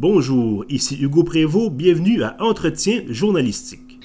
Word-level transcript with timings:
Bonjour, 0.00 0.64
ici 0.70 0.96
Hugo 0.98 1.24
Prévost, 1.24 1.72
bienvenue 1.72 2.22
à 2.22 2.34
Entretien 2.38 3.02
journalistique. 3.10 4.00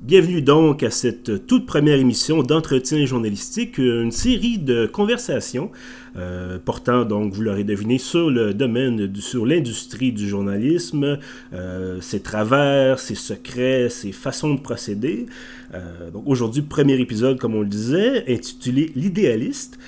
Bienvenue 0.00 0.40
donc 0.40 0.82
à 0.82 0.90
cette 0.90 1.46
toute 1.46 1.66
première 1.66 1.98
émission 1.98 2.42
d'entretien 2.42 3.04
journalistique, 3.04 3.76
une 3.76 4.12
série 4.12 4.56
de 4.56 4.86
conversations 4.86 5.72
euh, 6.16 6.58
portant 6.64 7.04
donc, 7.04 7.32
vous 7.32 7.42
l'aurez 7.42 7.64
deviné, 7.64 7.98
sur 7.98 8.30
le 8.30 8.54
domaine, 8.54 9.12
sur 9.16 9.44
l'industrie 9.44 10.12
du 10.12 10.28
journalisme, 10.28 11.18
euh, 11.52 12.00
ses 12.00 12.20
travers, 12.20 12.98
ses 12.98 13.14
secrets, 13.14 13.88
ses 13.90 14.12
façons 14.12 14.54
de 14.54 14.60
procéder. 14.60 15.26
Euh, 15.74 16.10
donc 16.10 16.22
aujourd'hui, 16.26 16.62
premier 16.62 16.94
épisode, 16.94 17.38
comme 17.38 17.54
on 17.54 17.60
le 17.60 17.66
disait, 17.66 18.24
intitulé 18.32 18.92
L'idéaliste. 18.94 19.78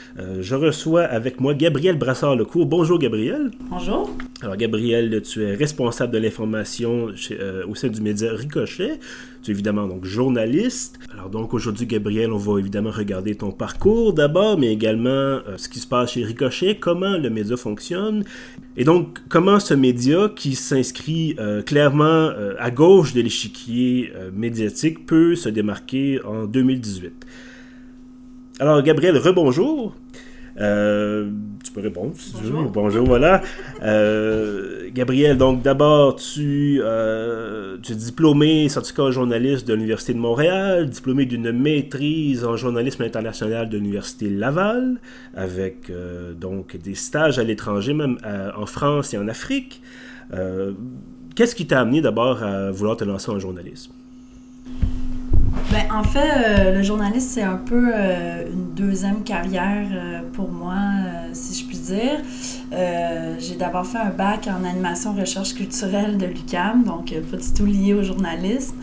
je 0.41 0.55
reçois 0.55 1.03
avec 1.03 1.41
moi 1.41 1.55
Gabriel 1.55 1.97
Brassard-Lecourt. 1.97 2.67
Bonjour 2.67 2.99
Gabriel. 2.99 3.51
Bonjour. 3.71 4.11
Alors 4.43 4.57
Gabriel, 4.57 5.23
tu 5.23 5.43
es 5.45 5.55
responsable 5.55 6.13
de 6.13 6.19
l'information 6.19 7.09
au 7.69 7.75
sein 7.75 7.89
du 7.89 8.01
média 8.01 8.33
Ricochet. 8.33 8.99
Tu 9.43 9.51
es 9.51 9.55
évidemment 9.55 9.87
donc 9.87 10.05
journaliste. 10.05 10.99
Alors 11.13 11.31
donc 11.31 11.55
aujourd'hui, 11.55 11.87
Gabriel, 11.87 12.33
on 12.33 12.39
va 12.39 12.59
évidemment 12.59 12.91
regarder 12.91 13.37
ton 13.37 13.53
parcours 13.53 14.13
d'abord, 14.13 14.59
mais 14.59 14.73
également 14.73 15.41
ce 15.57 15.69
qui 15.69 15.79
se 15.79 15.87
passe 15.87 16.13
chez 16.13 16.18
Ricochet, 16.25 16.77
comment 16.77 17.17
le 17.17 17.31
média 17.31 17.57
fonctionne, 17.57 18.25
et 18.77 18.85
donc 18.85 19.19
comment 19.29 19.61
ce 19.61 19.75
média 19.75 20.31
qui 20.35 20.55
s'inscrit 20.55 21.35
euh, 21.39 21.63
clairement 21.63 22.05
euh, 22.05 22.55
à 22.59 22.71
gauche 22.71 23.13
de 23.13 23.21
l'échiquier 23.21 24.13
euh, 24.15 24.31
médiatique 24.33 25.07
peut 25.07 25.35
se 25.35 25.49
démarquer 25.49 26.21
en 26.25 26.45
2018. 26.45 27.27
Alors 28.61 28.83
Gabriel, 28.83 29.17
rebonjour. 29.17 29.95
Euh, 31.69 31.71
tu 31.71 31.73
peux 31.73 31.81
répondre 31.81 32.13
si 32.17 32.35
tu 32.35 32.45
veux. 32.45 32.69
Bonjour, 32.73 33.07
voilà. 33.07 33.43
Euh, 33.83 34.89
Gabriel, 34.93 35.37
donc 35.37 35.63
d'abord, 35.63 36.17
tu, 36.17 36.81
euh, 36.83 37.77
tu 37.83 37.93
es 37.93 37.95
diplômé 37.95 38.69
certificat 38.69 39.11
journaliste 39.11 39.67
de 39.67 39.75
l'Université 39.75 40.15
de 40.15 40.19
Montréal, 40.19 40.89
diplômé 40.89 41.27
d'une 41.27 41.53
maîtrise 41.53 42.45
en 42.45 42.57
journalisme 42.57 43.03
international 43.03 43.69
de 43.69 43.79
l'Université 43.79 44.31
Laval, 44.31 45.01
avec 45.35 45.93
donc 46.41 46.77
des 46.77 46.95
stages 46.95 47.39
à 47.39 47.45
l'étranger, 47.45 47.93
même 47.95 48.19
en 48.57 48.67
France 48.67 49.15
et 49.15 49.19
en 49.19 49.29
Afrique. 49.29 49.83
Qu'est-ce 51.35 51.55
qui 51.55 51.67
t'a 51.67 51.81
amené 51.81 52.01
d'abord 52.01 52.43
à 52.43 52.71
vouloir 52.71 52.97
te 52.97 53.05
lancer 53.05 53.31
en 53.31 53.39
journalisme? 53.39 53.93
Ben, 55.71 55.85
en 55.93 56.03
fait, 56.03 56.19
euh, 56.21 56.75
le 56.75 56.83
journaliste, 56.83 57.29
c'est 57.33 57.43
un 57.43 57.59
peu 57.59 57.91
euh, 57.93 58.51
une 58.51 58.73
deuxième 58.73 59.23
carrière 59.23 59.87
euh, 59.93 60.21
pour 60.33 60.51
moi, 60.51 60.77
si 61.35 61.61
je 61.61 61.67
puis 61.67 61.77
dire. 61.77 62.23
j'ai 63.39 63.57
d'abord 63.57 63.85
fait 63.85 63.99
un 63.99 64.09
bac 64.11 64.49
en 64.49 64.65
animation 64.65 65.13
recherche 65.13 65.55
culturelle 65.55 66.17
de 66.17 66.25
l'UCAM, 66.25 66.85
donc 66.85 67.13
pas 67.31 67.37
du 67.37 67.53
tout 67.53 67.67
lié 67.67 67.93
au 67.93 68.03
journalisme. 68.03 68.77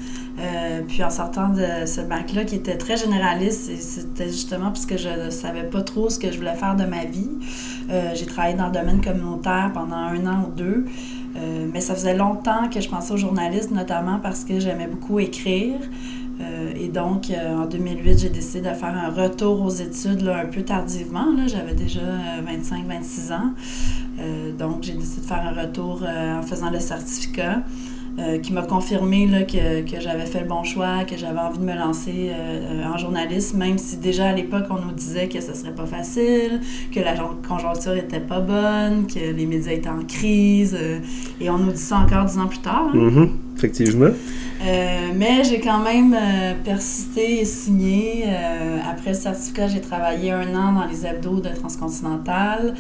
puis 0.88 1.04
en 1.04 1.10
sortant 1.10 1.50
de 1.50 1.88
ce 1.88 2.02
bac-là, 2.02 2.44
qui 2.46 2.56
était 2.56 2.78
très 2.78 2.98
généraliste, 2.98 3.72
c'était 3.80 4.28
justement 4.28 4.68
parce 4.68 4.86
que 4.86 4.98
je 4.98 5.10
ne 5.10 5.30
savais 5.32 5.64
pas 5.64 5.82
trop 5.82 6.10
ce 6.10 6.20
que 6.20 6.32
je 6.32 6.38
voulais 6.38 6.56
faire 6.56 6.76
de 6.76 6.86
ma 6.86 7.06
vie. 7.06 7.32
j'ai 8.14 8.26
travaillé 8.26 8.56
dans 8.56 8.68
le 8.68 8.74
domaine 8.74 9.02
communautaire 9.02 9.72
pendant 9.74 9.96
un 9.96 10.28
an 10.28 10.48
ou 10.48 10.52
deux. 10.56 10.86
mais 11.74 11.82
ça 11.82 11.96
faisait 11.96 12.16
longtemps 12.16 12.70
que 12.72 12.80
je 12.80 12.90
pensais 12.90 13.14
au 13.14 13.18
journalisme, 13.18 13.76
notamment 13.76 14.20
parce 14.20 14.44
que 14.44 14.60
j'aimais 14.60 14.88
beaucoup 14.88 15.20
écrire. 15.20 15.80
Euh, 16.42 16.72
et 16.80 16.88
donc, 16.88 17.30
euh, 17.30 17.56
en 17.56 17.66
2008, 17.66 18.20
j'ai 18.20 18.30
décidé 18.30 18.70
de 18.70 18.74
faire 18.74 18.96
un 18.96 19.10
retour 19.10 19.62
aux 19.62 19.70
études 19.70 20.28
un 20.28 20.48
peu 20.48 20.62
tardivement. 20.64 21.26
J'avais 21.48 21.74
déjà 21.74 22.02
25-26 22.46 23.32
euh, 23.32 23.36
ans. 23.36 23.54
donc, 24.58 24.84
j'ai 24.84 24.94
décidé 24.94 25.22
de 25.22 25.26
faire 25.26 25.44
un 25.46 25.62
retour 25.62 26.04
en 26.04 26.42
faisant 26.42 26.70
le 26.70 26.80
certificat. 26.80 27.64
qui 28.44 28.54
m'a 28.54 28.62
confirmé 28.62 29.28
que 29.46 30.00
j'avais 30.00 30.26
fait 30.26 30.40
le 30.40 30.48
bon 30.48 30.64
choix, 30.64 31.04
que 31.04 31.18
j'avais 31.18 31.40
envie 31.40 31.60
de 31.60 31.66
me 31.66 31.76
lancer 31.76 32.32
en 32.94 32.98
journalisme, 32.98 33.58
même 33.58 33.78
si 33.78 33.98
déjà 33.98 34.30
à 34.30 34.32
l'époque 34.32 34.68
on 34.70 34.80
nous 34.86 34.94
disait 34.94 35.28
que 35.28 35.42
ce 35.42 35.54
serait 35.54 35.76
pas 35.76 35.86
facile, 35.86 36.62
que 36.94 37.02
la 37.02 37.14
conjoncture 37.46 37.94
était 37.94 38.22
pas 38.22 38.40
bonne, 38.40 39.06
que 39.08 39.20
les 39.20 39.46
médias 39.46 39.74
étaient 39.74 39.90
en 39.90 40.06
crise, 40.06 40.78
et 41.42 41.50
on 41.50 41.58
nous 41.58 41.74
dit 41.74 41.78
ça 41.78 41.98
encore 41.98 42.24
dix 42.24 42.38
ans 42.38 42.48
plus 42.48 42.60
tard. 42.60 42.90
Hein. 42.94 42.98
Mm-hmm. 42.98 43.30
Effectivement. 43.66 44.12
Euh, 44.66 45.12
mais 45.14 45.44
j'ai 45.44 45.60
quand 45.60 45.80
même 45.80 46.16
euh, 46.18 46.54
persisté 46.64 47.42
et 47.42 47.46
signé. 47.46 48.24
Euh, 48.26 48.78
après 48.90 49.12
le 49.12 49.16
certificat, 49.16 49.68
j'ai 49.68 49.82
travaillé 49.82 50.32
un 50.32 50.56
an 50.56 50.74
dans 50.74 50.86
les 50.86 51.06
hebdos 51.06 51.42
de 51.42 51.50
Transcontinental. 51.50 52.74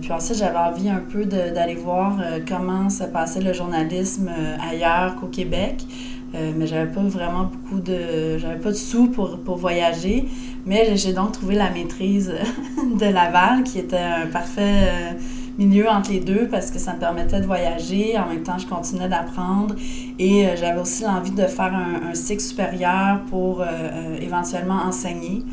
puis 0.00 0.12
ensuite, 0.12 0.38
j'avais 0.38 0.58
envie 0.58 0.88
un 0.88 1.02
peu 1.12 1.24
d'aller 1.24 1.74
voir 1.74 2.18
comment 2.46 2.90
se 2.90 3.04
passait 3.04 3.40
le 3.40 3.52
journalisme 3.52 4.30
ailleurs 4.70 5.16
qu'au 5.16 5.26
Québec. 5.26 5.84
mais 6.32 6.66
j'avais 6.66 6.90
pas 6.90 7.02
vraiment 7.02 7.44
beaucoup 7.44 7.80
de. 7.80 8.38
J'avais 8.38 8.60
pas 8.60 8.70
de 8.70 8.76
sous 8.76 9.08
pour, 9.08 9.38
pour 9.38 9.56
voyager. 9.56 10.26
Mais 10.66 10.96
j'ai 10.96 11.12
donc 11.12 11.32
trouvé 11.32 11.54
la 11.54 11.70
maîtrise 11.70 12.32
de 13.00 13.06
Laval, 13.06 13.62
qui 13.62 13.78
était 13.78 13.96
un 13.96 14.26
parfait 14.26 15.16
milieu 15.58 15.88
entre 15.88 16.12
les 16.12 16.20
deux 16.20 16.46
parce 16.48 16.70
que 16.70 16.78
ça 16.78 16.94
me 16.94 17.00
permettait 17.00 17.40
de 17.40 17.46
voyager. 17.46 18.16
En 18.18 18.28
même 18.28 18.42
temps, 18.42 18.58
je 18.58 18.66
continuais 18.66 19.08
d'apprendre 19.08 19.74
et 20.18 20.46
euh, 20.46 20.56
j'avais 20.56 20.80
aussi 20.80 21.02
l'envie 21.02 21.32
de 21.32 21.42
faire 21.42 21.74
un, 21.74 22.14
cycle 22.14 22.40
supérieur 22.42 23.20
pour 23.28 23.60
euh, 23.60 23.66
euh, 23.68 24.18
éventuellement 24.20 24.82
enseigner. 24.86 25.44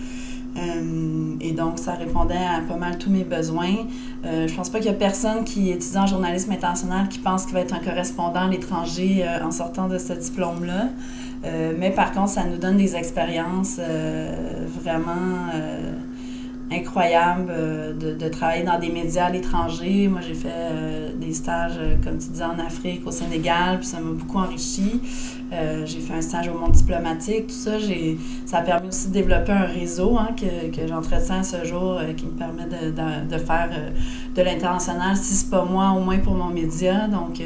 et 1.41 1.51
donc, 1.51 1.79
ça 1.79 1.93
répondait 1.95 2.35
à 2.35 2.61
pas 2.65 2.77
mal 2.77 2.97
tous 2.97 3.09
mes 3.09 3.25
besoins. 3.25 3.75
je 4.23 4.55
pense 4.55 4.69
pas 4.69 4.77
qu'il 4.79 4.89
y 4.89 4.93
a 4.93 4.97
personne 4.97 5.43
qui 5.43 5.69
étudie 5.69 5.97
en 5.97 6.07
journalisme 6.07 6.51
international 6.53 7.09
qui 7.09 7.19
pense 7.19 7.45
qu'il 7.45 7.55
va 7.55 7.59
être 7.59 7.75
un 7.75 7.83
correspondant 7.83 8.43
à 8.47 8.47
l'étranger 8.47 9.25
en 9.43 9.51
sortant 9.51 9.89
de 9.89 9.97
ce 9.97 10.13
diplôme-là. 10.13 10.87
mais 11.77 11.91
par 11.91 12.13
contre, 12.13 12.29
ça 12.29 12.45
nous 12.45 12.57
donne 12.57 12.77
des 12.77 12.95
expériences 12.95 13.81
vraiment 14.81 15.51
incroyable 16.71 17.47
euh, 17.49 17.93
de, 17.93 18.27
travailler 18.29 18.63
dans 18.63 18.79
des 18.79 18.89
médias 18.89 19.25
à 19.25 19.29
l'étranger. 19.29 20.07
Moi, 20.07 20.21
j'ai 20.21 20.33
fait 20.33 20.49
euh, 20.51 21.11
des 21.15 21.33
stages, 21.33 21.77
euh, 21.77 21.95
comme 22.03 22.17
tu 22.17 22.29
disais, 22.29 22.43
en 22.43 22.59
Afrique, 22.59 23.05
au 23.05 23.11
Sénégal, 23.11 23.79
puis 23.79 23.87
ça 23.87 23.99
m'a 23.99 24.11
beaucoup 24.11 24.37
enrichi. 24.37 24.99
j'ai 25.85 25.99
fait 25.99 26.13
un 26.13 26.21
stage 26.21 26.49
au 26.49 26.57
monde 26.57 26.71
diplomatique, 26.71 27.47
tout 27.47 27.53
ça. 27.53 27.77
Ça 28.45 28.57
a 28.57 28.61
permis 28.61 28.89
aussi 28.89 29.07
de 29.09 29.13
développer 29.13 29.51
un 29.51 29.65
réseau 29.65 30.17
hein, 30.17 30.29
que, 30.35 30.75
que 30.75 30.87
j'entretiens 30.87 31.43
ce 31.43 31.63
jour 31.63 31.99
qui 32.17 32.25
me 32.25 32.31
permet 32.31 32.65
de, 32.65 32.91
de, 32.91 33.33
de 33.33 33.37
faire 33.37 33.69
de 34.35 34.41
l'international, 34.41 35.15
si 35.15 35.35
c'est 35.35 35.49
pas 35.49 35.63
moi, 35.63 35.91
au 35.91 36.01
moins 36.01 36.17
pour 36.17 36.33
mon 36.33 36.49
média. 36.49 37.07
Donc, 37.07 37.41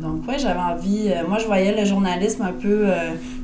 donc, 0.00 0.22
oui, 0.28 0.34
j'avais 0.38 0.60
envie. 0.60 1.10
Moi, 1.28 1.38
je 1.38 1.46
voyais 1.46 1.78
le 1.78 1.84
journalisme 1.84 2.42
un 2.42 2.52
peu 2.52 2.86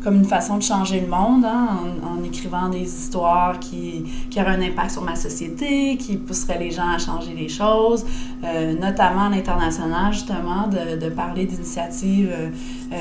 comme 0.06 0.18
une 0.18 0.24
façon 0.24 0.56
de 0.56 0.62
changer 0.62 1.00
le 1.00 1.08
monde, 1.08 1.44
hein, 1.44 1.80
en, 2.04 2.22
écrivant 2.22 2.68
des 2.68 2.84
histoires 2.84 3.58
qui, 3.58 4.04
qui 4.30 4.40
auraient 4.40 4.54
un 4.54 4.62
impact 4.62 4.92
sur 4.92 5.02
ma 5.02 5.16
société, 5.16 5.96
qui 5.96 6.16
pousseraient 6.16 6.60
les 6.60 6.70
gens 6.70 6.88
à 6.88 6.98
changer 6.98 7.34
les 7.34 7.48
choses, 7.48 8.06
notamment 8.80 9.22
à 9.22 9.30
l'international, 9.30 10.12
justement, 10.12 10.68
de, 10.68 10.96
de 10.96 11.08
parler 11.10 11.44
d'initiatives 11.44 12.32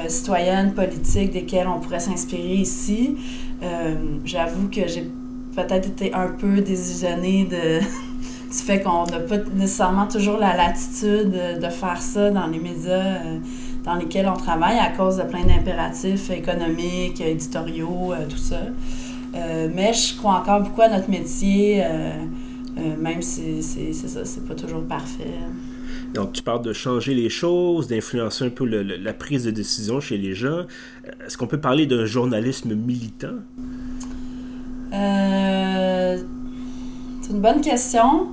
citoyennes, 0.07 0.73
politiques, 0.73 1.31
desquelles 1.31 1.67
on 1.67 1.79
pourrait 1.79 1.99
s'inspirer 1.99 2.55
ici. 2.55 3.15
J'avoue 4.23 4.67
que 4.69 4.87
j'ai 4.87 5.07
peut-être 5.55 5.87
été 5.87 6.11
un 6.11 6.29
peu 6.29 6.61
désillusionnée 6.61 7.45
de 7.45 7.81
du 8.51 8.57
fait 8.57 8.81
qu'on 8.81 9.05
n'a 9.05 9.19
pas 9.19 9.37
nécessairement 9.53 10.07
toujours 10.07 10.37
la 10.37 10.55
latitude 10.55 11.59
de 11.61 11.69
faire 11.69 12.01
ça 12.01 12.31
dans 12.31 12.47
les 12.47 12.59
médias 12.59 12.93
euh, 12.93 13.39
dans 13.85 13.95
lesquels 13.95 14.27
on 14.27 14.35
travaille 14.35 14.79
à 14.79 14.89
cause 14.89 15.17
de 15.17 15.23
plein 15.23 15.45
d'impératifs 15.45 16.31
économiques, 16.31 17.21
éditoriaux, 17.21 18.13
euh, 18.13 18.25
tout 18.27 18.37
ça. 18.37 18.61
Euh, 19.35 19.69
mais 19.73 19.93
je 19.93 20.17
crois 20.17 20.39
encore 20.39 20.61
beaucoup 20.61 20.81
à 20.81 20.89
notre 20.89 21.09
métier, 21.09 21.83
même 22.99 23.21
si 23.21 23.61
c'est 23.61 23.93
ça, 23.93 24.25
c'est 24.25 24.45
pas 24.47 24.55
toujours 24.55 24.83
parfait. 24.85 25.39
Donc, 26.13 26.31
tu 26.33 26.41
parles 26.41 26.61
de 26.61 26.73
changer 26.73 27.13
les 27.13 27.29
choses, 27.29 27.87
d'influencer 27.87 28.45
un 28.45 28.49
peu 28.49 28.65
la 28.65 29.13
prise 29.13 29.43
de 29.43 29.51
décision 29.51 29.99
chez 29.99 30.17
les 30.17 30.33
gens. 30.33 30.65
Est-ce 31.25 31.37
qu'on 31.37 31.47
peut 31.47 31.59
parler 31.59 31.85
d'un 31.85 32.05
journalisme 32.05 32.73
militant? 32.73 33.39
c'est 37.25 37.31
une 37.31 37.41
bonne 37.41 37.59
question. 37.59 38.27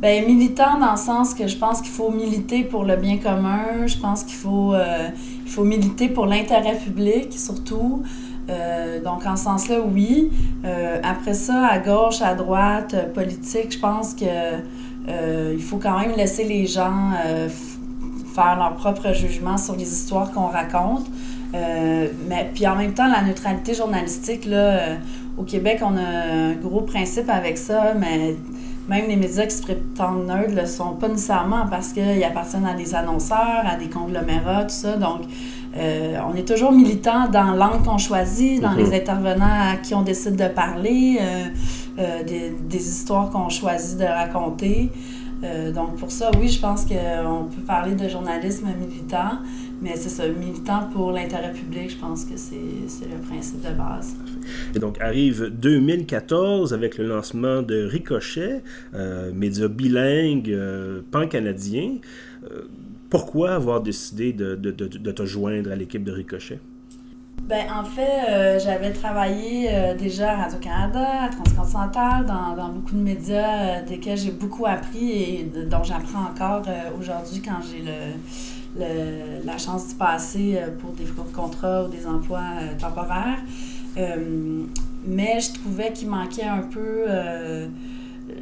Ben, 0.00 0.24
militant 0.24 0.78
dans 0.78 0.92
le 0.92 0.96
sens 0.96 1.34
que 1.34 1.46
je 1.46 1.56
pense 1.56 1.82
qu'il 1.82 1.90
faut 1.90 2.10
militer 2.10 2.64
pour 2.64 2.84
le 2.84 2.96
bien 2.96 3.18
commun, 3.18 3.86
je 3.86 3.98
pense 3.98 4.24
qu'il 4.24 4.36
faut, 4.36 4.72
euh, 4.72 5.08
faut 5.46 5.64
militer 5.64 6.08
pour 6.08 6.24
l'intérêt 6.24 6.76
public 6.76 7.34
surtout. 7.34 8.02
Euh, 8.48 9.02
donc, 9.02 9.26
en 9.26 9.36
ce 9.36 9.44
sens-là, 9.44 9.80
oui. 9.80 10.30
Euh, 10.64 10.98
après 11.04 11.34
ça, 11.34 11.66
à 11.66 11.78
gauche, 11.78 12.22
à 12.22 12.34
droite, 12.34 13.12
politique, 13.12 13.72
je 13.72 13.78
pense 13.78 14.14
que 14.14 14.24
il 15.52 15.62
faut 15.62 15.78
quand 15.78 15.98
même 15.98 16.12
laisser 16.16 16.44
les 16.44 16.66
gens 16.66 17.10
faire 18.32 18.56
leur 18.56 18.76
propre 18.76 19.12
jugement 19.12 19.56
sur 19.56 19.74
les 19.74 19.92
histoires 19.92 20.30
qu'on 20.30 20.46
raconte. 20.46 21.06
mais 21.52 22.48
puis 22.54 22.64
en 22.68 22.76
même 22.76 22.94
temps, 22.94 23.08
la 23.08 23.22
neutralité 23.22 23.74
journalistique, 23.74 24.44
là, 24.44 24.98
au 25.36 25.42
Québec, 25.42 25.80
on 25.82 25.96
a 25.96 26.00
un 26.00 26.52
gros 26.52 26.82
principe 26.82 27.28
avec 27.28 27.58
ça, 27.58 27.92
mais 27.98 28.36
même 28.90 29.06
les 29.06 29.14
médias 29.14 29.46
qui 29.46 29.54
se 29.54 29.62
prétendent 29.62 30.26
neutres 30.26 30.50
ne 30.50 30.62
le 30.62 30.66
sont 30.66 30.94
pas 30.96 31.06
nécessairement 31.06 31.64
parce 31.70 31.92
qu'ils 31.92 32.24
appartiennent 32.24 32.66
à 32.66 32.74
des 32.74 32.96
annonceurs, 32.96 33.62
à 33.64 33.76
des 33.76 33.88
conglomérats, 33.88 34.64
tout 34.64 34.74
ça. 34.74 34.96
Donc, 34.96 35.20
euh, 35.76 36.18
on 36.28 36.34
est 36.34 36.46
toujours 36.46 36.72
militant 36.72 37.28
dans 37.28 37.52
l'angle 37.52 37.84
qu'on 37.84 37.98
choisit, 37.98 38.60
dans 38.60 38.72
les 38.72 38.86
mhm. 38.86 38.94
intervenants 38.94 39.70
à 39.72 39.76
qui 39.76 39.94
on 39.94 40.02
décide 40.02 40.34
de 40.34 40.48
parler, 40.48 41.18
euh, 41.20 41.44
euh, 42.00 42.24
des, 42.24 42.50
des, 42.50 42.88
histoires 42.88 43.30
qu'on 43.30 43.48
choisit 43.48 43.96
de 43.96 44.04
raconter. 44.04 44.90
donc, 45.72 45.94
pour 45.96 46.10
ça, 46.10 46.32
oui, 46.40 46.48
je 46.48 46.60
pense 46.60 46.84
qu'on 46.84 47.44
peut 47.44 47.62
parler 47.64 47.94
de 47.94 48.08
journalisme 48.08 48.66
militant, 48.76 49.38
mais 49.82 49.96
c'est 49.96 50.10
ça, 50.10 50.28
militant 50.28 50.88
pour 50.92 51.12
l'intérêt 51.12 51.52
public, 51.52 51.90
je 51.90 51.96
pense 51.96 52.24
que 52.24 52.36
c'est 52.36 53.06
le 53.06 53.18
principe 53.26 53.62
de 53.62 53.72
base. 53.72 54.14
Et 54.74 54.78
donc 54.78 55.00
arrive 55.00 55.50
2014 55.50 56.74
avec 56.74 56.98
le 56.98 57.06
lancement 57.06 57.62
de 57.62 57.84
Ricochet, 57.84 58.62
euh, 58.94 59.32
média 59.32 59.68
bilingue, 59.68 60.50
euh, 60.50 61.00
pan-canadien. 61.10 61.96
Euh, 62.44 62.62
pourquoi 63.08 63.52
avoir 63.52 63.80
décidé 63.80 64.32
de, 64.32 64.54
de, 64.54 64.70
de, 64.70 65.10
te 65.10 65.24
joindre 65.24 65.72
à 65.72 65.76
l'équipe 65.76 66.04
de 66.04 66.12
Ricochet? 66.12 66.60
Ben, 67.42 67.64
en 67.74 67.82
fait, 67.82 68.60
j'avais 68.62 68.92
travaillé 68.92 69.68
déjà 69.98 70.34
à 70.34 70.42
Radio-Canada, 70.44 71.24
à 71.24 71.28
Transcontinental, 71.28 72.24
dans, 72.24 72.54
dans, 72.54 72.68
beaucoup 72.68 72.94
de 72.94 73.00
médias 73.00 73.82
desquels 73.82 74.16
j'ai 74.16 74.30
beaucoup 74.30 74.66
appris 74.66 75.10
et 75.10 75.50
dont 75.68 75.82
j'apprends 75.82 76.26
encore 76.30 76.62
aujourd'hui 76.96 77.42
quand 77.42 77.58
j'ai 77.68 77.80
le, 77.80 78.59
la 78.78 79.58
chance 79.58 79.88
d'y 79.88 79.94
passer 79.94 80.58
pour 80.78 80.92
des 80.92 81.04
contrats 81.34 81.84
ou 81.84 81.88
des 81.88 82.06
emplois 82.06 82.40
temporaires. 82.78 83.38
Euh, 83.98 84.64
mais 85.06 85.40
je 85.40 85.52
trouvais 85.52 85.92
qu'il 85.92 86.08
manquait 86.08 86.44
un 86.44 86.62
peu. 86.62 87.04
Euh, 87.08 87.66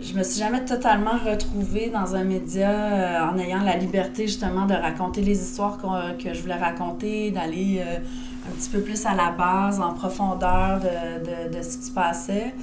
je 0.03 0.13
me 0.15 0.23
suis 0.23 0.39
jamais 0.39 0.65
totalement 0.65 1.17
retrouvée 1.25 1.89
dans 1.89 2.15
un 2.15 2.25
média 2.25 2.71
euh, 2.71 3.31
en 3.31 3.39
ayant 3.39 3.63
la 3.63 3.77
liberté 3.77 4.27
justement 4.27 4.67
de 4.67 4.75
raconter 4.75 5.23
les 5.23 5.41
histoires 5.41 5.79
que 6.19 6.35
je 6.35 6.43
voulais 6.43 6.55
raconter, 6.55 7.31
d'aller 7.31 7.83
un 7.83 8.51
petit 8.53 8.69
peu 8.69 8.81
plus 8.81 9.07
à 9.07 9.15
la 9.15 9.31
base, 9.31 9.81
en 9.81 9.95
profondeur 9.95 10.81
de, 10.81 11.49
de, 11.51 11.57
de 11.57 11.63
ce 11.63 11.79
qui 11.79 11.85
se 11.85 11.91
passait. 11.91 12.55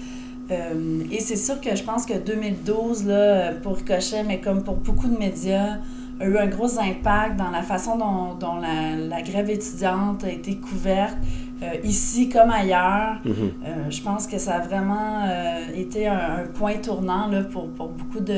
et 0.52 1.20
c'est 1.20 1.36
sûr 1.36 1.60
que 1.60 1.76
je 1.76 1.84
pense 1.84 2.06
que 2.06 2.14
2012, 2.14 3.08
là, 3.08 3.54
pour 3.54 3.78
Ricochet, 3.78 4.24
mais 4.24 4.40
comme 4.40 4.64
pour 4.64 4.76
beaucoup 4.76 5.08
de 5.08 5.18
médias, 5.18 5.78
a 6.20 6.26
eu 6.26 6.38
un 6.38 6.48
gros 6.48 6.80
impact 6.80 7.38
dans 7.38 7.50
la 7.50 7.62
façon 7.62 7.98
dont, 7.98 8.36
dont 8.40 8.56
la, 8.56 8.96
la, 8.96 9.22
grève 9.22 9.50
étudiante 9.50 10.24
a 10.24 10.32
été 10.32 10.56
couverte 10.56 11.18
euh, 11.62 11.74
ici 11.84 12.30
comme 12.30 12.50
ailleurs. 12.52 13.18
Mhm. 13.26 13.34
Euh, 13.34 13.90
je 13.90 14.02
pense 14.02 14.28
que 14.28 14.38
ça 14.38 14.56
a 14.56 14.60
vraiment 14.60 15.24
euh, 15.26 15.66
été 15.76 16.08
un, 16.08 16.46
point 16.54 16.78
tournant 16.78 17.28
là, 17.28 17.44
pour, 17.44 17.70
pour, 17.70 17.90
beaucoup 17.90 18.20
de, 18.20 18.34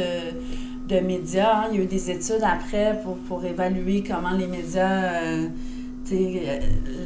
de 0.88 1.00
médias. 1.00 1.64
Hein. 1.64 1.68
Il 1.72 1.78
y 1.78 1.82
a 1.82 1.84
eu 1.84 1.88
des 1.88 2.10
études 2.12 2.44
après 2.44 3.00
pour, 3.04 3.18
pour 3.18 3.46
évaluer 3.46 4.04
comment 4.04 4.32
les 4.32 4.48
médias 4.48 5.12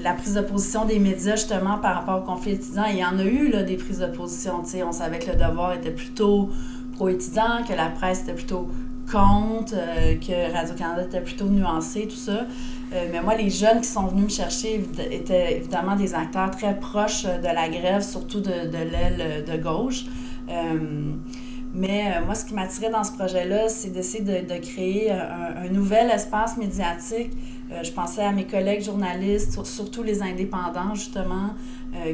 la 0.04 0.14
prise 0.14 0.36
de 0.36 0.42
position 0.42 0.86
des 0.86 1.00
médias 1.00 1.36
justement 1.36 1.80
par 1.80 1.96
rapport 1.96 2.22
au 2.22 2.26
conflit 2.26 2.52
étudiant, 2.52 2.86
il 2.86 2.98
y 2.98 3.06
en 3.06 3.18
a 3.18 3.24
eu 3.24 3.50
là, 3.50 3.64
des 3.64 3.76
prises 3.76 3.98
de 3.98 4.06
position. 4.06 4.62
On 4.88 4.92
savait 4.92 5.18
que 5.18 5.32
le 5.32 5.38
devoir 5.38 5.74
était 5.74 5.90
plutôt 5.90 6.50
pro-étudiant, 6.94 7.64
que 7.68 7.74
la 7.74 7.88
presse 7.88 8.22
était 8.22 8.34
plutôt 8.34 8.70
contre, 9.12 9.76
que 10.20 10.54
Radio-Canada 10.54 11.04
était 11.04 11.22
plutôt 11.22 11.46
nuancé, 11.46 12.08
tout 12.08 12.16
ça. 12.16 12.46
Euh, 12.94 13.08
mais 13.12 13.22
moi, 13.22 13.36
les 13.36 13.50
jeunes 13.50 13.82
qui 13.82 13.88
sont 13.88 14.06
venus 14.08 14.26
me 14.26 14.30
chercher 14.30 14.84
étaient 15.12 15.58
évidemment 15.58 15.96
des 15.96 16.14
acteurs 16.14 16.52
très 16.52 16.78
proches 16.78 17.24
de 17.24 17.44
la 17.44 17.70
grève, 17.70 18.02
surtout 18.02 18.42
de, 18.42 18.52
l'aile 18.52 19.46
de 19.46 19.58
gauche. 19.62 20.06
Euh, 20.50 21.14
mais 21.74 22.14
euh, 22.18 22.26
moi, 22.26 22.36
ce 22.36 22.46
qui 22.46 22.54
m'attirait 22.54 22.90
dans 22.90 23.06
ce 23.06 23.14
projet-là, 23.14 23.70
c'est 23.70 23.90
d'essayer 23.90 24.24
de, 24.24 24.54
de, 24.54 24.60
créer 24.60 25.12
un, 25.12 25.70
nouvel 25.70 26.10
espace 26.10 26.58
médiatique. 26.58 27.32
je 27.82 27.92
pensais 27.92 28.24
à 28.24 28.34
mes 28.34 28.46
collègues 28.46 28.84
journalistes, 28.84 29.64
surtout 29.64 30.04
les 30.04 30.22
indépendants, 30.22 30.94
justement, 30.94 31.52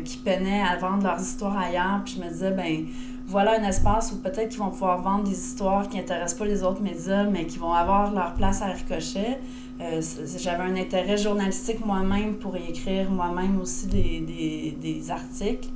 qui 0.03 0.17
peinaient 0.17 0.61
à 0.61 0.77
vendre 0.77 1.03
leurs 1.03 1.21
histoires 1.21 1.57
ailleurs. 1.57 2.01
Puis 2.05 2.17
je 2.19 2.23
me 2.23 2.29
disais, 2.29 2.51
ben 2.51 2.85
voilà 3.27 3.59
un 3.59 3.63
espace 3.68 4.13
où 4.13 4.18
peut-être 4.18 4.50
qu'ils 4.50 4.59
vont 4.59 4.69
pouvoir 4.69 5.01
vendre 5.01 5.25
des 5.25 5.38
histoires 5.38 5.89
qui 5.89 5.97
n'intéressent 5.97 6.39
pas 6.39 6.45
les 6.45 6.63
autres 6.63 6.81
médias, 6.81 7.25
mais 7.25 7.45
qui 7.45 7.59
vont 7.59 7.74
avoir 7.74 8.13
leur 8.13 8.33
place 8.35 8.62
à 8.62 8.68
ricochet. 8.68 9.39
Euh, 9.81 10.01
j'avais 10.38 10.63
un 10.63 10.75
intérêt 10.77 11.18
journalistique 11.18 11.85
moi-même 11.85 12.35
pour 12.35 12.56
écrire 12.56 13.12
moi-même 13.12 13.59
aussi 13.59 13.88
des, 13.88 14.21
des, 14.21 14.77
des 14.81 15.12
articles. 15.12 15.68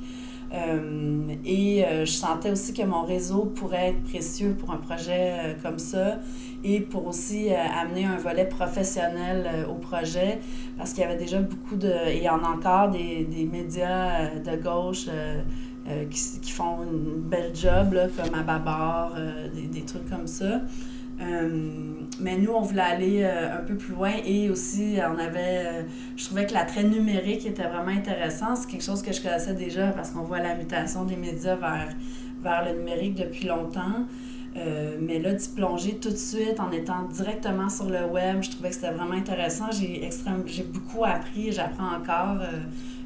Euh, 0.54 1.28
et 1.44 1.84
euh, 1.84 2.04
je 2.04 2.12
sentais 2.12 2.50
aussi 2.50 2.72
que 2.74 2.82
mon 2.82 3.02
réseau 3.02 3.44
pourrait 3.44 3.90
être 3.90 4.02
précieux 4.02 4.54
pour 4.58 4.70
un 4.70 4.76
projet 4.76 5.56
comme 5.62 5.78
ça 5.78 6.18
et 6.64 6.80
pour 6.80 7.06
aussi 7.06 7.50
amener 7.50 8.04
un 8.04 8.18
volet 8.18 8.44
professionnel 8.44 9.66
au 9.70 9.74
projet 9.74 10.40
parce 10.76 10.92
qu'il 10.92 11.02
y 11.02 11.06
avait 11.06 11.16
déjà 11.16 11.40
beaucoup 11.40 11.76
de, 11.76 11.88
et 11.88 12.18
il 12.18 12.22
y 12.22 12.28
en 12.28 12.44
a 12.44 12.48
encore 12.48 12.90
des, 12.90 13.24
des 13.24 13.44
médias 13.44 14.28
de 14.44 14.62
gauche 14.62 15.08
qui, 16.10 16.40
qui, 16.40 16.52
font 16.52 16.82
une 16.82 17.20
belle 17.20 17.54
job 17.54 17.96
comme 18.16 18.34
à 18.38 18.42
Babar, 18.42 19.14
des, 19.54 19.66
des, 19.66 19.82
trucs 19.82 20.08
comme 20.08 20.26
ça. 20.26 20.60
Euh, 21.22 21.48
mais 22.20 22.38
nous, 22.38 22.52
on 22.52 22.62
voulait 22.62 22.80
aller 22.80 23.22
euh, 23.22 23.58
un 23.58 23.62
peu 23.62 23.76
plus 23.76 23.94
loin 23.94 24.12
et 24.24 24.50
aussi, 24.50 24.96
on 24.98 25.18
avait. 25.18 25.64
Euh, 25.64 25.82
je 26.16 26.24
trouvais 26.24 26.46
que 26.46 26.54
l'attrait 26.54 26.84
numérique 26.84 27.46
était 27.46 27.66
vraiment 27.66 27.96
intéressant. 27.96 28.56
C'est 28.56 28.68
quelque 28.68 28.84
chose 28.84 29.02
que 29.02 29.12
je 29.12 29.22
connaissais 29.22 29.54
déjà 29.54 29.88
parce 29.88 30.10
qu'on 30.10 30.22
voit 30.22 30.40
la 30.40 30.54
mutation 30.54 31.04
des 31.04 31.16
médias 31.16 31.56
vers, 31.56 31.88
vers 32.42 32.64
le 32.64 32.78
numérique 32.78 33.14
depuis 33.14 33.46
longtemps. 33.46 34.06
mais 35.00 35.18
là, 35.18 35.32
d'y 35.32 35.48
plonger 35.48 35.94
tout 35.96 36.10
de 36.10 36.16
suite 36.16 36.58
en 36.60 36.70
étant 36.72 37.04
directement 37.10 37.68
sur 37.68 37.88
le 37.88 38.04
web, 38.04 38.42
je 38.42 38.50
trouvais 38.50 38.68
que 38.68 38.74
c'était 38.74 38.90
vraiment 38.90 39.14
intéressant. 39.14 39.70
J'ai 39.70 40.08
j'ai 40.46 40.62
beaucoup 40.64 41.04
appris, 41.04 41.52
j'apprends 41.52 41.94
encore 41.96 42.38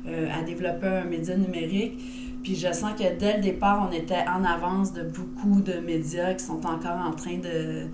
à 0.06 0.42
développer 0.42 0.88
un 0.88 1.04
média 1.04 1.36
numérique. 1.36 1.98
Puis 2.46 2.54
je 2.54 2.72
sens 2.72 2.92
que 2.92 3.18
dès 3.18 3.38
le 3.38 3.42
départ, 3.42 3.90
on 3.90 3.92
était 3.92 4.22
en 4.28 4.44
avance 4.44 4.92
de 4.92 5.02
beaucoup 5.02 5.60
de 5.60 5.80
médias 5.84 6.32
qui 6.32 6.44
sont 6.44 6.64
encore 6.64 6.96
en 7.04 7.10
train 7.10 7.38
de, 7.38 7.88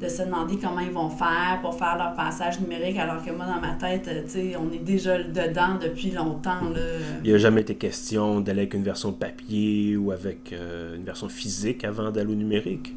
de 0.00 0.08
se 0.08 0.22
demander 0.22 0.56
comment 0.56 0.80
ils 0.80 0.90
vont 0.90 1.10
faire 1.10 1.58
pour 1.60 1.74
faire 1.74 1.98
leur 1.98 2.14
passage 2.14 2.58
numérique, 2.58 2.96
alors 2.96 3.22
que 3.22 3.30
moi, 3.30 3.44
dans 3.44 3.60
ma 3.60 3.74
tête, 3.74 4.08
tu 4.24 4.30
sais, 4.30 4.56
on 4.56 4.72
est 4.72 4.82
déjà 4.82 5.22
dedans 5.22 5.76
depuis 5.78 6.10
longtemps. 6.10 6.70
Là. 6.74 6.80
Il 7.22 7.28
n'y 7.28 7.36
a 7.36 7.38
jamais 7.38 7.60
été 7.60 7.74
question 7.74 8.40
d'aller 8.40 8.60
avec 8.60 8.72
une 8.72 8.82
version 8.82 9.12
papier 9.12 9.98
ou 9.98 10.10
avec 10.10 10.54
euh, 10.54 10.96
une 10.96 11.04
version 11.04 11.28
physique 11.28 11.84
avant 11.84 12.10
d'aller 12.10 12.32
au 12.32 12.36
numérique? 12.36 12.94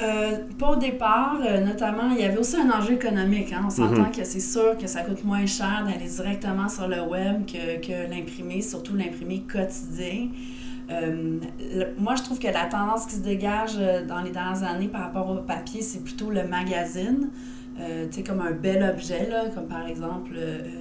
Euh, 0.00 0.38
pas 0.58 0.70
au 0.70 0.76
départ, 0.76 1.38
euh, 1.44 1.60
notamment, 1.60 2.10
il 2.12 2.20
y 2.20 2.24
avait 2.24 2.38
aussi 2.38 2.56
un 2.56 2.70
enjeu 2.70 2.94
économique. 2.94 3.52
Hein. 3.52 3.64
On 3.66 3.70
s'entend 3.70 4.02
mhm. 4.02 4.10
que 4.10 4.24
c'est 4.24 4.40
sûr 4.40 4.76
que 4.78 4.86
ça 4.86 5.02
coûte 5.02 5.22
moins 5.24 5.44
cher 5.44 5.84
d'aller 5.86 6.08
directement 6.08 6.68
sur 6.68 6.88
le 6.88 7.02
web 7.02 7.44
que, 7.46 7.78
que 7.84 8.10
l'imprimer, 8.10 8.62
surtout 8.62 8.96
l'imprimer 8.96 9.42
quotidien. 9.50 10.28
Euh, 10.90 11.38
moi, 11.98 12.14
je 12.16 12.22
trouve 12.22 12.38
que 12.38 12.48
la 12.48 12.66
tendance 12.66 13.06
qui 13.06 13.16
se 13.16 13.20
dégage 13.20 13.76
dans 14.08 14.22
les 14.22 14.30
dernières 14.30 14.62
années 14.62 14.88
par 14.88 15.02
rapport 15.02 15.30
au 15.30 15.36
papier, 15.36 15.82
c'est 15.82 16.02
plutôt 16.02 16.30
le 16.30 16.44
magazine. 16.44 17.28
Euh, 17.80 18.06
tu 18.10 18.16
sais, 18.16 18.22
comme 18.22 18.40
un 18.40 18.50
bel 18.52 18.82
objet, 18.82 19.28
là, 19.30 19.44
comme 19.54 19.66
par 19.66 19.86
exemple 19.86 20.32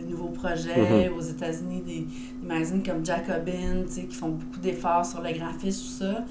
Nouveau 0.10 0.28
Projet 0.28 1.10
mhm. 1.10 1.18
aux 1.18 1.22
États-Unis, 1.22 1.84
des, 1.86 2.08
magazines 2.46 2.84
comme 2.84 3.06
Jacobin, 3.06 3.84
tu 3.88 3.94
sais, 3.94 4.02
qui 4.04 4.16
font 4.16 4.30
beaucoup 4.30 4.60
d'efforts 4.62 5.06
sur 5.06 5.22
le 5.22 5.32
graphisme, 5.32 5.84
tout 5.84 6.06
ça. 6.06 6.26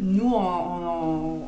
nous, 0.00 0.32
on 0.34 1.42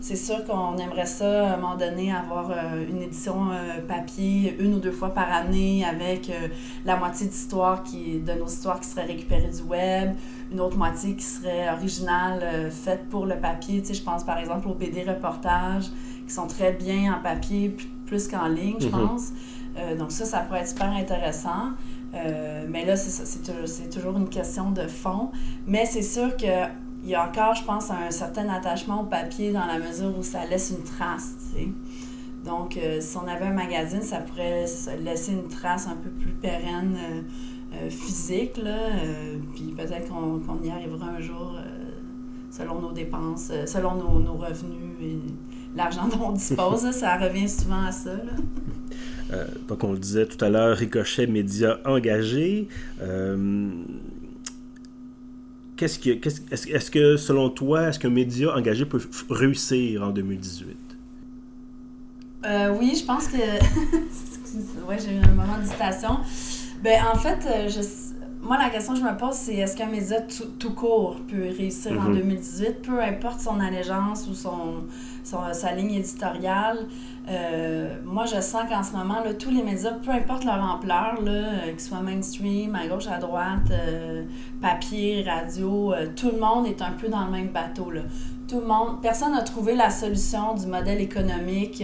c'est 0.00 0.16
sûr 0.16 0.44
qu'on 0.44 0.76
aimerait 0.76 1.06
ça, 1.06 1.50
à 1.50 1.54
un 1.54 1.56
moment 1.56 1.76
donné, 1.76 2.12
avoir 2.12 2.50
euh, 2.50 2.86
une 2.88 3.02
édition 3.02 3.50
euh, 3.50 3.80
papier 3.86 4.56
une 4.60 4.74
ou 4.74 4.78
deux 4.78 4.92
fois 4.92 5.08
par 5.10 5.32
année 5.32 5.84
avec 5.84 6.28
euh, 6.30 6.48
la 6.84 6.96
moitié 6.96 7.26
d'histoire 7.26 7.82
qui, 7.82 8.18
de 8.18 8.32
nos 8.32 8.46
histoires 8.46 8.78
qui 8.80 8.88
serait 8.88 9.06
récupérée 9.06 9.48
du 9.48 9.62
web, 9.62 10.14
une 10.52 10.60
autre 10.60 10.76
moitié 10.76 11.16
qui 11.16 11.24
serait 11.24 11.70
originale, 11.70 12.70
faite 12.70 13.08
pour 13.08 13.26
le 13.26 13.36
papier. 13.36 13.80
Tu 13.80 13.88
sais, 13.88 13.94
je 13.94 14.02
pense 14.02 14.22
par 14.22 14.38
exemple 14.38 14.68
aux 14.68 14.74
BD 14.74 15.02
reportages 15.02 15.90
qui 16.26 16.32
sont 16.32 16.46
très 16.46 16.72
bien 16.72 17.14
en 17.14 17.22
papier 17.22 17.76
plus 18.06 18.28
qu'en 18.28 18.46
ligne, 18.46 18.76
je 18.78 18.86
mm-hmm. 18.86 19.08
pense. 19.08 19.32
donc 19.98 20.12
ça, 20.12 20.24
ça 20.24 20.40
pourrait 20.40 20.60
être 20.60 20.68
super 20.68 20.90
intéressant. 20.90 21.72
mais 22.68 22.84
là, 22.84 22.96
c'est 22.96 23.90
toujours 23.90 24.16
une 24.16 24.28
question 24.28 24.70
de 24.70 24.86
fond. 24.86 25.30
Mais 25.66 25.84
c'est 25.84 26.02
sûr 26.02 26.36
que 26.36 26.68
il 27.06 27.10
y 27.10 27.14
a 27.14 27.24
encore, 27.24 27.54
je 27.54 27.62
pense, 27.62 27.88
un 27.92 28.10
certain 28.10 28.48
attachement 28.48 29.02
au 29.02 29.04
papier 29.04 29.52
dans 29.52 29.64
la 29.64 29.78
mesure 29.78 30.12
où 30.18 30.24
ça 30.24 30.44
laisse 30.44 30.74
une 30.76 30.82
trace. 30.82 31.36
Donc, 32.44 32.76
euh, 32.76 33.00
si 33.00 33.16
on 33.16 33.28
avait 33.28 33.44
un 33.44 33.52
magazine, 33.52 34.02
ça 34.02 34.18
pourrait 34.18 34.64
laisser 35.04 35.32
une 35.32 35.46
trace 35.46 35.86
un 35.86 35.94
peu 35.94 36.10
plus 36.10 36.32
pérenne 36.32 36.96
euh, 36.96 37.22
euh, 37.74 37.90
physique, 37.90 38.60
puis 39.54 39.74
peut-être 39.76 40.08
qu'on 40.08 40.62
y 40.64 40.70
arrivera 40.70 41.06
un 41.06 41.20
jour 41.20 41.56
selon 42.50 42.80
nos 42.80 42.92
dépenses, 42.92 43.52
selon 43.66 43.94
nos, 43.94 44.34
revenus 44.34 45.00
et 45.00 45.18
l'argent 45.76 46.08
dont 46.12 46.30
on 46.30 46.32
dispose. 46.32 46.90
ça 46.90 47.18
revient 47.18 47.48
souvent 47.48 47.84
à 47.84 47.92
ça, 47.92 48.16
donc, 49.66 49.82
on 49.82 49.92
le 49.92 49.98
disait 49.98 50.26
tout 50.26 50.42
à 50.44 50.48
l'heure, 50.48 50.76
Ricochet, 50.76 51.26
média 51.26 51.80
engagé. 51.84 52.68
Qu'est-ce 55.76 55.98
que, 55.98 56.10
est-ce, 56.10 56.68
est 56.68 56.90
que, 56.90 57.16
selon 57.16 57.50
toi, 57.50 57.88
est-ce 57.88 57.98
qu'un 57.98 58.10
média 58.10 58.54
engagé 58.54 58.84
peut 58.84 59.00
réussir 59.30 60.02
en 60.02 60.10
2018? 60.10 60.76
oui, 62.78 62.94
je 62.96 63.04
pense 63.04 63.26
que. 63.26 63.36
ouais, 64.88 64.96
j'ai 64.98 65.16
eu 65.16 65.18
un 65.18 65.34
moment 65.34 65.58
d'hésitation. 65.58 66.18
Ben, 66.82 67.02
en 67.12 67.16
fait, 67.16 67.68
je 67.68 67.80
moi, 68.46 68.58
la 68.58 68.70
question 68.70 68.94
que 68.94 69.00
je 69.00 69.04
me 69.04 69.16
pose, 69.16 69.34
c'est 69.34 69.56
est-ce 69.56 69.76
qu'un 69.76 69.86
média 69.86 70.20
tout, 70.20 70.70
court 70.72 71.16
peut 71.28 71.48
réussir 71.56 72.00
en 72.00 72.10
2018, 72.10 72.68
mhm. 72.68 72.74
peu 72.82 73.02
importe 73.02 73.40
son 73.40 73.58
allégeance 73.58 74.28
ou 74.28 74.34
son, 74.34 74.84
sa 75.24 75.72
ligne 75.72 75.94
éditoriale? 75.94 76.86
Euh, 77.28 77.88
moi, 78.04 78.24
je 78.24 78.40
sens 78.40 78.62
qu'en 78.68 78.82
ce 78.82 78.92
moment, 78.92 79.22
là, 79.24 79.34
tous 79.34 79.50
les 79.50 79.62
médias, 79.62 79.92
peu 79.92 80.10
importe 80.10 80.44
leur 80.44 80.62
ampleur, 80.62 81.18
euh, 81.26 81.70
qu'ils 81.70 81.80
soient 81.80 82.00
mainstream, 82.00 82.74
à 82.74 82.86
gauche, 82.86 83.08
à 83.08 83.18
droite, 83.18 83.70
euh, 83.70 84.22
papier, 84.62 85.24
radio, 85.26 85.92
tout 86.14 86.30
le 86.30 86.38
monde 86.38 86.66
est 86.66 86.82
un 86.82 86.92
peu 86.92 87.08
dans 87.08 87.24
le 87.24 87.32
même 87.32 87.48
bateau. 87.48 87.90
Là. 87.90 88.02
Tout 88.48 88.60
le 88.60 88.66
monde, 88.66 89.02
personne 89.02 89.32
n'a 89.32 89.42
trouvé 89.42 89.74
la 89.74 89.90
solution 89.90 90.54
du 90.54 90.66
modèle 90.66 91.00
économique. 91.00 91.82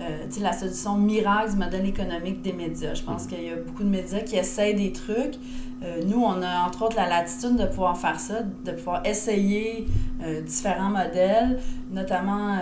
Euh, 0.00 0.26
la 0.40 0.52
solution 0.52 0.96
miracle 0.96 1.50
du 1.50 1.56
modèle 1.56 1.86
économique 1.86 2.40
des 2.42 2.52
médias. 2.52 2.94
Je 2.94 3.02
pense 3.02 3.24
mm. 3.24 3.28
qu'il 3.28 3.44
y 3.44 3.50
a 3.50 3.56
beaucoup 3.56 3.82
de 3.82 3.88
médias 3.88 4.20
qui 4.20 4.36
essayent 4.36 4.74
des 4.74 4.92
trucs. 4.92 5.34
Euh, 5.82 6.02
nous, 6.06 6.22
on 6.22 6.40
a 6.42 6.66
entre 6.66 6.82
autres 6.84 6.96
la 6.96 7.08
latitude 7.08 7.56
de 7.56 7.66
pouvoir 7.66 7.96
faire 7.98 8.18
ça, 8.20 8.42
de 8.42 8.72
pouvoir 8.72 9.04
essayer 9.04 9.86
euh, 10.22 10.40
différents 10.42 10.90
modèles, 10.90 11.58
notamment 11.90 12.56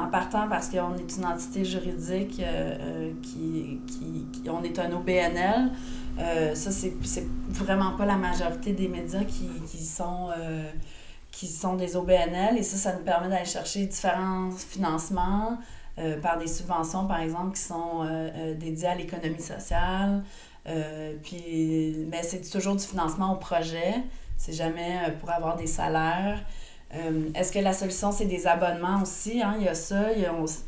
en 0.00 0.08
partant 0.08 0.48
parce 0.48 0.68
qu'on 0.68 0.96
est 0.96 1.16
une 1.16 1.26
entité 1.26 1.64
juridique 1.64 2.42
qui, 3.22 3.80
qui, 3.86 4.50
On 4.50 4.62
est 4.62 4.78
un 4.78 4.90
OBNL. 4.92 5.70
ça, 6.54 6.70
c'est 6.70 7.26
vraiment 7.50 7.92
pas 7.92 8.06
la 8.06 8.16
majorité 8.16 8.72
des 8.72 8.88
médias 8.88 9.24
qui, 9.24 9.48
qui 9.70 9.84
sont 9.84 10.28
qui 11.30 11.46
sont 11.46 11.76
des 11.76 11.96
OBNL 11.96 12.58
et 12.58 12.62
ça, 12.62 12.76
ça 12.76 12.96
nous 12.96 13.04
permet 13.04 13.28
d'aller 13.28 13.44
chercher 13.44 13.86
différents 13.86 14.50
financements, 14.50 15.58
euh, 16.00 16.18
par 16.18 16.38
des 16.38 16.46
subventions, 16.46 17.06
par 17.06 17.20
exemple, 17.20 17.54
qui 17.54 17.60
sont 17.60 18.02
euh, 18.02 18.30
euh, 18.34 18.54
dédiées 18.54 18.88
à 18.88 18.94
l'économie 18.94 19.42
sociale. 19.42 20.22
puis, 21.22 22.06
mais 22.10 22.22
c'est 22.22 22.48
toujours 22.48 22.76
du 22.76 22.84
financement 22.84 23.32
au 23.32 23.36
projet. 23.36 23.96
C'est 24.36 24.52
jamais 24.52 24.98
pour 25.20 25.30
avoir 25.30 25.56
des 25.56 25.66
salaires. 25.66 26.40
Est-ce 27.34 27.52
que 27.52 27.58
la 27.58 27.72
solution, 27.72 28.10
c'est 28.12 28.24
des 28.24 28.46
abonnements 28.46 29.02
aussi? 29.02 29.42
Hein? 29.42 29.56
Il 29.58 29.64
y 29.64 29.68
a 29.68 29.74
ça. 29.74 30.06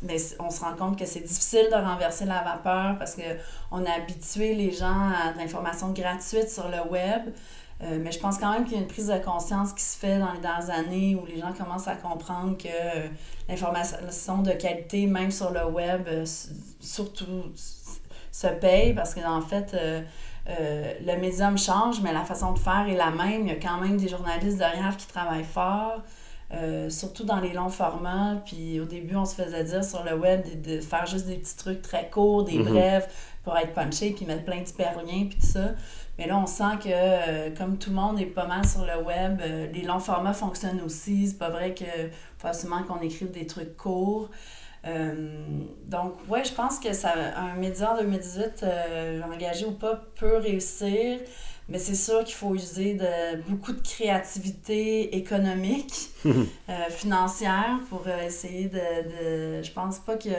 mais 0.03 0.17
on 0.39 0.49
se 0.49 0.61
rend 0.61 0.75
compte 0.75 0.99
que 0.99 1.05
c'est 1.05 1.21
difficile 1.21 1.67
de 1.71 1.75
renverser 1.75 2.25
la 2.25 2.43
vapeur 2.43 2.97
parce 2.99 3.15
qu'on 3.15 3.85
a 3.85 3.91
habitué 3.91 4.53
les 4.53 4.71
gens 4.71 5.09
à 5.09 5.33
de 5.33 5.37
l'information 5.39 5.91
gratuite 5.91 6.49
sur 6.49 6.69
le 6.69 6.91
web. 6.91 7.33
Euh, 7.83 7.99
mais 8.01 8.11
je 8.11 8.19
pense 8.19 8.37
quand 8.37 8.51
même 8.51 8.63
qu'il 8.63 8.73
y 8.73 8.77
a 8.77 8.81
une 8.81 8.87
prise 8.87 9.07
de 9.07 9.17
conscience 9.17 9.73
qui 9.73 9.83
se 9.83 9.97
fait 9.97 10.19
dans 10.19 10.31
les 10.31 10.39
dernières 10.39 10.69
années 10.69 11.15
où 11.15 11.25
les 11.25 11.39
gens 11.39 11.53
commencent 11.53 11.87
à 11.87 11.95
comprendre 11.95 12.57
que 12.57 12.67
euh, 12.67 13.07
l'information 13.49 14.41
de 14.41 14.51
qualité, 14.51 15.05
même 15.05 15.31
sur 15.31 15.51
le 15.51 15.65
web, 15.65 16.03
euh, 16.07 16.25
surtout 16.79 17.51
se 18.31 18.47
paye 18.47 18.93
parce 18.93 19.13
que 19.13 19.19
en 19.19 19.41
fait, 19.41 19.75
le 20.47 21.17
médium 21.19 21.55
change, 21.55 22.01
mais 22.01 22.13
la 22.13 22.23
façon 22.23 22.53
de 22.53 22.59
faire 22.59 22.87
est 22.87 22.95
la 22.95 23.11
même. 23.11 23.45
Il 23.45 23.47
y 23.47 23.51
a 23.51 23.59
quand 23.59 23.79
même 23.79 23.97
des 23.97 24.07
journalistes 24.07 24.57
derrière 24.57 24.97
qui 24.97 25.05
travaillent 25.05 25.43
fort. 25.43 26.01
surtout 26.89 27.25
dans 27.25 27.39
les 27.39 27.53
longs 27.53 27.69
formats. 27.69 28.41
Puis 28.43 28.79
au 28.79 28.85
début, 28.85 29.15
on 29.15 29.25
se 29.25 29.35
faisait 29.35 29.63
dire 29.63 29.83
sur 29.83 30.03
le 30.03 30.15
web 30.15 30.41
de, 30.63 30.81
faire 30.81 31.05
juste 31.05 31.27
des 31.27 31.35
petits 31.35 31.55
trucs 31.55 31.83
très 31.83 32.09
courts, 32.09 32.43
des 32.43 32.57
mm-hmm. 32.57 32.63
brefs 32.63 33.33
pour 33.43 33.55
être 33.55 33.73
punché, 33.73 34.11
puis 34.11 34.25
mettre 34.25 34.45
plein 34.45 34.61
d'hyperliens, 34.61 35.27
puis 35.29 35.37
tout 35.39 35.45
ça. 35.45 35.73
Mais 36.17 36.27
là, 36.27 36.37
on 36.37 36.45
sent 36.45 36.77
que, 36.83 36.89
euh, 36.89 37.49
comme 37.57 37.77
tout 37.77 37.89
le 37.89 37.95
monde 37.95 38.19
est 38.19 38.27
pas 38.27 38.45
mal 38.45 38.67
sur 38.67 38.85
le 38.85 39.01
web, 39.03 39.41
euh, 39.41 39.67
les 39.73 39.81
longs 39.81 39.99
formats 39.99 40.33
fonctionnent 40.33 40.81
aussi. 40.81 41.27
C'est 41.27 41.39
pas 41.39 41.49
vrai 41.49 41.73
que 41.73 41.85
forcément 42.37 42.83
qu'on 42.83 42.99
écrive 43.01 43.31
des 43.31 43.47
trucs 43.47 43.75
courts. 43.75 44.29
Euh, 44.85 45.47
donc, 45.87 46.13
ouais, 46.29 46.43
je 46.43 46.53
pense 46.53 46.77
que 46.77 46.93
ça, 46.93 47.13
un 47.35 47.55
média 47.55 47.93
en 47.93 47.97
2018, 47.97 48.65
engagé 49.25 49.65
ou 49.65 49.71
pas, 49.71 50.03
peut 50.15 50.37
réussir. 50.37 51.19
Mais 51.69 51.79
c'est 51.79 51.95
sûr 51.95 52.25
qu'il 52.25 52.35
faut 52.35 52.53
user 52.53 52.95
de 52.95 53.41
beaucoup 53.49 53.71
de 53.71 53.79
créativité 53.79 55.15
économique, 55.15 56.09
financière, 56.89 57.79
pour 57.89 58.05
essayer 58.07 58.67
de, 58.67 59.59
de. 59.59 59.63
Je 59.63 59.71
pense 59.71 59.99
pas 59.99 60.17
que 60.17 60.29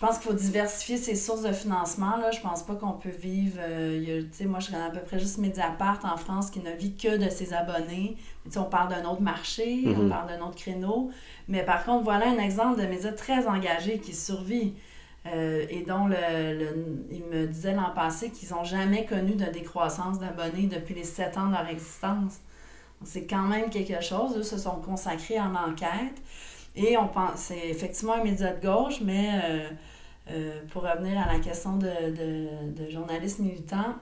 pense 0.00 0.18
qu'il 0.18 0.30
faut 0.30 0.36
diversifier 0.36 0.96
ses 0.96 1.14
sources 1.14 1.42
de 1.42 1.52
financement. 1.52 2.16
Là. 2.16 2.30
Je 2.30 2.40
pense 2.40 2.62
pas 2.62 2.74
qu'on 2.74 2.92
peut 2.92 3.10
vivre. 3.10 3.58
Euh, 3.60 4.22
moi, 4.46 4.58
je 4.58 4.70
connais 4.70 4.82
à 4.82 4.90
peu 4.90 5.00
près 5.00 5.18
juste 5.18 5.38
Mediapart 5.38 6.00
en 6.04 6.16
France 6.16 6.50
qui 6.50 6.60
ne 6.60 6.72
vit 6.72 6.96
que 6.96 7.16
de 7.16 7.28
ses 7.28 7.52
abonnés. 7.52 8.16
on 8.56 8.64
parle 8.64 8.88
d'un 8.88 9.04
autre 9.04 9.20
marché, 9.20 9.84
on 9.86 9.90
mm-hmm. 9.90 10.08
parle 10.08 10.28
d'un 10.28 10.40
autre 10.40 10.56
créneau. 10.56 11.10
Mais 11.48 11.62
par 11.64 11.84
contre, 11.84 12.04
voilà 12.04 12.28
un 12.30 12.38
exemple 12.38 12.80
de 12.80 12.86
médias 12.86 13.12
très 13.12 13.46
engagés 13.46 13.98
qui 13.98 14.14
survit. 14.14 14.74
Euh, 15.26 15.66
et 15.68 15.82
dont 15.82 16.06
le, 16.06 16.16
il 17.10 17.22
me 17.24 17.46
disait 17.46 17.74
l'an 17.74 17.90
passé 17.94 18.30
qu'ils 18.30 18.52
n'ont 18.52 18.64
jamais 18.64 19.04
connu 19.04 19.34
de 19.34 19.44
décroissance 19.44 20.18
d'abonnés 20.18 20.66
depuis 20.66 20.94
les 20.94 21.04
sept 21.04 21.36
ans 21.36 21.48
de 21.48 21.52
leur 21.52 21.68
existence. 21.68 22.38
C'est 23.04 23.26
quand 23.26 23.42
même 23.42 23.68
quelque 23.68 24.02
chose. 24.02 24.38
Eux 24.38 24.42
se 24.42 24.56
sont 24.56 24.76
consacrés 24.76 25.38
en 25.38 25.54
enquête. 25.54 26.22
Et 26.76 26.96
on 26.96 27.08
pense, 27.08 27.36
c'est 27.36 27.68
effectivement 27.68 28.14
un 28.14 28.24
média 28.24 28.52
de 28.52 28.64
gauche, 28.64 29.00
mais 29.02 29.28
euh, 29.44 29.68
euh, 30.30 30.60
pour 30.70 30.82
revenir 30.82 31.18
à 31.18 31.32
la 31.32 31.38
question 31.40 31.76
de, 31.76 31.86
de, 31.86 32.84
de 32.84 32.90
journalistes 32.90 33.40
militants, 33.40 33.94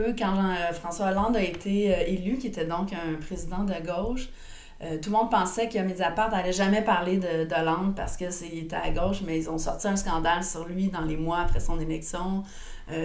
eux, 0.00 0.14
quand 0.16 0.36
euh, 0.36 0.72
François 0.72 1.10
Hollande 1.10 1.36
a 1.36 1.42
été 1.42 1.86
élu, 2.12 2.38
qui 2.38 2.48
était 2.48 2.64
donc 2.64 2.92
un 2.92 3.14
président 3.20 3.64
de 3.64 3.74
gauche, 3.84 4.28
tout 5.00 5.08
le 5.08 5.16
monde 5.16 5.30
pensait 5.30 5.68
que 5.68 5.78
Mediapart 5.78 6.30
n'allait 6.30 6.52
jamais 6.52 6.82
parler 6.82 7.16
de, 7.16 7.46
Hollande 7.58 7.94
parce 7.96 8.18
qu'il 8.18 8.58
était 8.58 8.76
à 8.76 8.90
gauche, 8.90 9.22
mais 9.24 9.38
ils 9.38 9.48
ont 9.48 9.56
sorti 9.56 9.88
un 9.88 9.96
scandale 9.96 10.44
sur 10.44 10.66
lui 10.66 10.88
dans 10.88 11.00
les 11.02 11.16
mois 11.16 11.38
après 11.38 11.60
son 11.60 11.80
élection. 11.80 12.42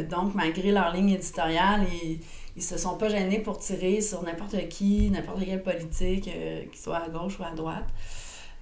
donc, 0.10 0.36
malgré 0.36 0.72
leur 0.72 0.92
ligne 0.92 1.12
éditoriale, 1.12 1.86
ils, 2.04 2.20
ils 2.58 2.64
se 2.64 2.78
sont 2.78 2.98
pas 2.98 3.08
gênés 3.08 3.40
pour 3.40 3.60
tirer 3.60 4.02
sur 4.02 4.24
n'importe 4.24 4.68
qui, 4.68 5.10
n'importe 5.10 5.46
quelle 5.46 5.64
politique, 5.64 6.24
qu'il 6.24 6.80
soit 6.80 6.98
à 6.98 7.08
gauche 7.08 7.40
ou 7.40 7.44
à 7.44 7.52
droite. 7.52 7.88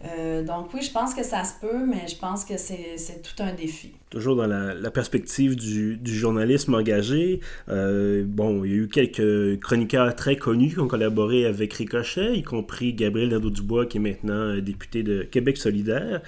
Euh, 0.05 0.43
donc 0.43 0.73
oui, 0.73 0.81
je 0.83 0.91
pense 0.91 1.15
que 1.15 1.23
ça 1.23 1.43
se 1.43 1.53
peut, 1.59 1.85
mais 1.85 2.07
je 2.07 2.15
pense 2.17 2.45
que 2.45 2.55
c'est 2.57 3.21
tout 3.23 3.41
un 3.41 3.53
défi. 3.53 3.93
Toujours 4.09 4.35
dans 4.35 4.45
la, 4.45 4.91
perspective 4.91 5.55
du, 5.55 5.97
du, 5.97 6.15
journalisme 6.15 6.75
engagé, 6.75 7.39
euh, 7.69 8.23
bon, 8.25 8.63
il 8.63 8.71
y 8.71 8.73
a 8.73 8.77
eu 8.77 8.87
quelques 8.87 9.59
chroniqueurs 9.59 10.15
très 10.15 10.35
connus 10.35 10.73
qui 10.73 10.79
ont 10.79 10.87
collaboré 10.87 11.45
avec 11.45 11.73
Ricochet, 11.73 12.35
y 12.35 12.43
compris 12.43 12.93
Gabriel 12.93 13.29
Nadeau-Dubois, 13.29 13.87
qui 13.87 13.97
est 13.97 14.01
maintenant 14.01 14.57
député 14.57 15.01
de 15.01 15.23
Québec 15.23 15.57
solidaire. 15.57 16.21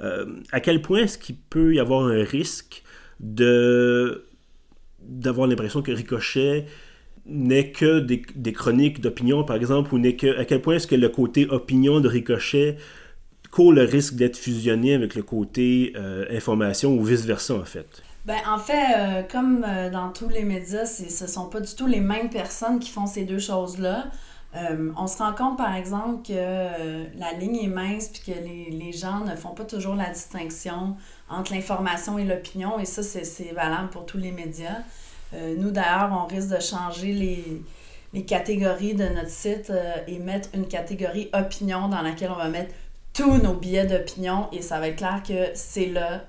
Euh, 0.00 0.26
à 0.50 0.60
quel 0.60 0.82
point 0.82 1.00
est-ce 1.00 1.16
qu'il 1.18 1.36
peut 1.36 1.74
y 1.74 1.80
avoir 1.80 2.06
un 2.06 2.24
risque 2.24 2.82
de 3.20 4.26
d'avoir 5.00 5.48
l'impression 5.48 5.82
que 5.82 5.90
Ricochet 5.90 6.66
n'est 7.26 7.70
que 7.70 7.98
des, 8.00 8.22
des 8.34 8.52
chroniques 8.52 9.00
d'opinion, 9.00 9.44
par 9.44 9.56
exemple, 9.56 9.94
ou 9.94 9.98
n'est 9.98 10.16
que 10.16 10.38
à 10.38 10.44
quel 10.44 10.60
point 10.60 10.76
est-ce 10.76 10.86
que 10.86 10.94
le 10.94 11.08
côté 11.08 11.48
opinion 11.48 12.00
de 12.00 12.08
Ricochet 12.08 12.76
court 13.52 13.72
le 13.72 13.84
risque 13.84 14.14
d'être 14.14 14.36
fusionné 14.36 14.94
avec 14.94 15.14
le 15.14 15.22
côté 15.22 15.92
euh, 15.94 16.24
information 16.30 16.94
ou 16.94 17.04
vice-versa, 17.04 17.54
en 17.54 17.64
fait? 17.64 18.02
Ben, 18.24 18.38
en 18.48 18.58
fait, 18.58 18.96
euh, 18.96 19.22
comme 19.30 19.64
euh, 19.68 19.90
dans 19.90 20.08
tous 20.10 20.28
les 20.28 20.42
médias, 20.42 20.86
ce 20.86 21.24
ne 21.24 21.28
sont 21.28 21.46
pas 21.46 21.60
du 21.60 21.72
tout 21.74 21.86
les 21.86 22.00
mêmes 22.00 22.30
personnes 22.30 22.80
qui 22.80 22.90
font 22.90 23.06
ces 23.06 23.24
deux 23.24 23.38
choses-là. 23.38 24.06
on 24.96 25.06
se 25.06 25.18
rend 25.18 25.32
compte, 25.34 25.58
par 25.58 25.74
exemple, 25.74 26.26
que 26.26 26.34
la 27.18 27.32
ligne 27.38 27.56
est 27.56 27.68
mince 27.68 28.08
puis 28.08 28.32
que 28.32 28.38
les, 28.38 28.70
les, 28.70 28.92
gens 28.92 29.20
ne 29.24 29.34
font 29.34 29.54
pas 29.54 29.64
toujours 29.64 29.94
la 29.94 30.10
distinction 30.10 30.96
entre 31.28 31.52
l'information 31.52 32.18
et 32.18 32.24
l'opinion, 32.24 32.78
et 32.78 32.84
ça, 32.84 33.02
c'est 33.02 33.52
valable 33.54 33.88
pour 33.90 34.04
tous 34.06 34.18
les 34.18 34.32
médias. 34.32 34.78
nous, 35.58 35.70
d'ailleurs, 35.70 36.10
on 36.12 36.26
risque 36.26 36.50
de 36.50 36.60
changer 36.60 37.12
les, 37.12 37.62
les 38.12 38.24
catégories 38.24 38.94
de 38.94 39.08
notre 39.08 39.30
site 39.30 39.72
et 40.06 40.18
mettre 40.18 40.50
une 40.54 40.68
catégorie 40.68 41.30
opinion 41.32 41.88
dans 41.88 42.02
laquelle 42.02 42.30
on 42.30 42.38
va 42.38 42.48
mettre 42.48 42.74
tous 43.12 43.36
nos 43.38 43.54
billets 43.54 43.86
d'opinion 43.86 44.48
et 44.52 44.62
ça 44.62 44.80
va 44.80 44.88
être 44.88 44.96
clair 44.96 45.22
que 45.26 45.50
c'est 45.54 45.86
là 45.86 46.24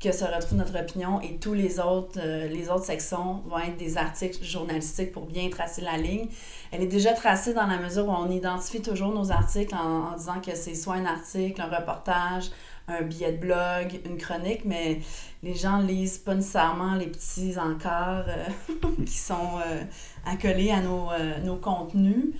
que 0.00 0.12
se 0.12 0.24
retrouve 0.24 0.58
notre 0.58 0.78
opinion 0.78 1.20
et 1.20 1.38
tous 1.38 1.54
les 1.54 1.80
autres, 1.80 2.20
euh, 2.22 2.46
les 2.46 2.68
autres 2.68 2.84
sections 2.84 3.42
vont 3.48 3.58
être 3.58 3.76
des 3.76 3.98
articles 3.98 4.44
journalistiques 4.44 5.10
pour 5.10 5.26
bien 5.26 5.50
tracer 5.50 5.82
la 5.82 5.96
ligne. 5.96 6.28
Elle 6.70 6.82
est 6.82 6.86
déjà 6.86 7.12
tracée 7.14 7.52
dans 7.52 7.66
la 7.66 7.78
mesure 7.78 8.06
où 8.06 8.12
on 8.12 8.30
identifie 8.30 8.80
toujours 8.80 9.12
nos 9.12 9.32
articles 9.32 9.74
en, 9.74 10.16
disant 10.16 10.40
que 10.40 10.54
c'est 10.54 10.76
soit 10.76 10.94
un 10.94 11.06
article, 11.06 11.60
un 11.60 11.76
reportage, 11.76 12.50
un 12.86 13.02
billet 13.02 13.32
de 13.32 13.38
blog, 13.38 14.00
une 14.04 14.18
chronique, 14.18 14.64
mais 14.64 15.00
les 15.42 15.56
gens 15.56 15.78
lisent 15.78 16.18
pas 16.18 16.36
nécessairement 16.36 16.94
les 16.94 17.08
petits 17.08 17.58
encarts 17.58 18.26
euh, 18.28 18.76
qui 19.04 19.18
sont 19.18 19.58
euh, 19.66 19.82
accolés 20.24 20.70
à 20.70 20.80
nos, 20.80 21.08
nos 21.42 21.56
contenus. 21.56 22.34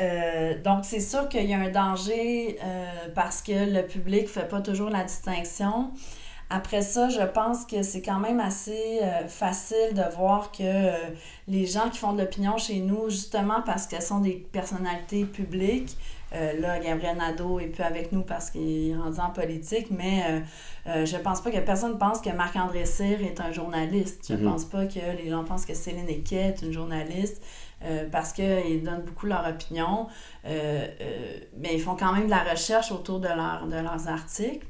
Euh, 0.00 0.60
donc, 0.62 0.84
c'est 0.84 1.00
sûr 1.00 1.28
qu'il 1.28 1.44
y 1.44 1.54
a 1.54 1.58
un 1.58 1.70
danger 1.70 2.58
euh, 2.62 2.86
parce 3.14 3.42
que 3.42 3.52
le 3.52 3.86
public 3.86 4.22
ne 4.22 4.28
fait 4.28 4.48
pas 4.48 4.60
toujours 4.60 4.90
la 4.90 5.04
distinction. 5.04 5.90
Après 6.48 6.82
ça, 6.82 7.08
je 7.08 7.20
pense 7.20 7.64
que 7.64 7.82
c'est 7.82 8.02
quand 8.02 8.18
même 8.18 8.40
assez 8.40 9.00
facile 9.28 9.94
de 9.94 10.02
voir 10.16 10.50
que 10.50 10.90
les 11.46 11.64
gens 11.64 11.88
qui 11.90 11.98
font 11.98 12.12
de 12.12 12.22
l'opinion 12.22 12.58
chez 12.58 12.80
nous, 12.80 13.08
justement 13.08 13.62
parce 13.64 13.86
qu'elles 13.86 14.02
sont 14.02 14.18
des 14.18 14.48
personnalités 14.50 15.24
publiques, 15.26 15.96
euh, 16.32 16.60
là, 16.60 16.78
Gabriel 16.78 17.16
Nadeau 17.16 17.58
est 17.58 17.66
plus 17.66 17.82
avec 17.82 18.12
nous 18.12 18.22
parce 18.22 18.50
qu'il 18.50 18.90
est 18.90 18.96
rendu 18.96 19.18
en 19.18 19.30
politique, 19.30 19.88
mais 19.90 20.22
euh, 20.28 20.40
euh, 20.86 21.06
je 21.06 21.16
pense 21.16 21.40
pas 21.40 21.50
que 21.50 21.58
personne 21.58 21.98
pense 21.98 22.20
que 22.20 22.30
Marc-André 22.30 22.86
Cyr 22.86 23.20
est 23.20 23.40
un 23.40 23.50
journaliste. 23.52 24.26
Je 24.28 24.34
ne 24.34 24.38
mhm. 24.38 24.52
pense 24.52 24.64
pas 24.64 24.86
que 24.86 25.00
les 25.22 25.28
gens 25.28 25.44
pensent 25.44 25.66
que 25.66 25.74
Céline 25.74 26.08
Equet 26.08 26.54
est 26.56 26.62
une 26.62 26.72
journaliste 26.72 27.42
parce 28.12 28.32
qu'ils 28.32 28.82
donnent 28.82 29.02
beaucoup 29.02 29.26
leur 29.26 29.46
opinion. 29.46 30.06
mais 30.44 31.74
ils 31.74 31.80
font 31.80 31.96
quand 31.96 32.12
même 32.12 32.26
de 32.26 32.30
la 32.30 32.42
recherche 32.42 32.92
autour 32.92 33.20
de, 33.20 33.28
leur, 33.28 33.66
de 33.66 33.76
leurs 33.76 34.08
articles, 34.08 34.66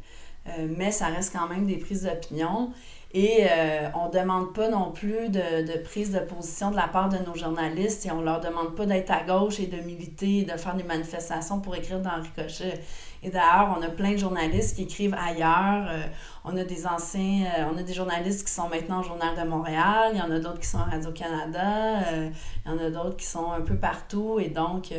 mais 0.68 0.90
ça 0.90 1.06
reste 1.06 1.36
quand 1.36 1.48
même 1.48 1.66
des 1.66 1.76
prises 1.76 2.04
d'opinion. 2.04 2.72
Et 3.12 3.40
euh, 3.40 3.88
on 3.94 4.06
ne 4.06 4.12
demande 4.12 4.54
pas 4.54 4.68
non 4.68 4.92
plus 4.92 5.28
de, 5.30 5.66
de, 5.66 5.78
prise 5.82 6.12
de 6.12 6.20
position 6.20 6.70
de 6.70 6.76
la 6.76 6.86
part 6.86 7.08
de 7.08 7.18
nos 7.18 7.34
journalistes 7.34 8.06
et 8.06 8.12
on 8.12 8.20
ne 8.20 8.24
leur 8.24 8.40
demande 8.40 8.76
pas 8.76 8.86
d'être 8.86 9.10
à 9.10 9.24
gauche 9.24 9.58
et 9.58 9.66
de 9.66 9.78
militer, 9.78 10.44
de 10.44 10.56
faire 10.56 10.76
des 10.76 10.84
manifestations 10.84 11.60
pour 11.60 11.74
écrire 11.74 11.98
dans 11.98 12.22
Ricochet. 12.22 12.80
Et 13.22 13.30
d'ailleurs, 13.30 13.76
on 13.78 13.82
a 13.82 13.88
plein 13.88 14.12
de 14.12 14.16
journalistes 14.16 14.76
qui 14.76 14.82
écrivent 14.82 15.14
ailleurs. 15.14 15.86
Euh, 15.90 16.02
on 16.44 16.56
a 16.56 16.64
des 16.64 16.86
anciens, 16.86 17.44
euh, 17.44 17.70
on 17.72 17.76
a 17.76 17.82
des 17.82 17.92
journalistes 17.92 18.46
qui 18.46 18.52
sont 18.52 18.68
maintenant 18.68 19.00
au 19.00 19.02
Journal 19.02 19.36
de 19.36 19.48
Montréal. 19.48 20.12
Il 20.12 20.18
y 20.18 20.22
en 20.22 20.30
a 20.30 20.38
d'autres 20.38 20.60
qui 20.60 20.66
sont 20.66 20.78
à 20.78 20.84
Radio-Canada. 20.84 22.00
il 22.12 22.70
y 22.70 22.74
en 22.74 22.78
a 22.78 22.90
d'autres 22.90 23.16
qui 23.16 23.26
sont 23.26 23.52
un 23.52 23.60
peu 23.60 23.76
partout. 23.76 24.38
Et 24.40 24.48
donc, 24.48 24.92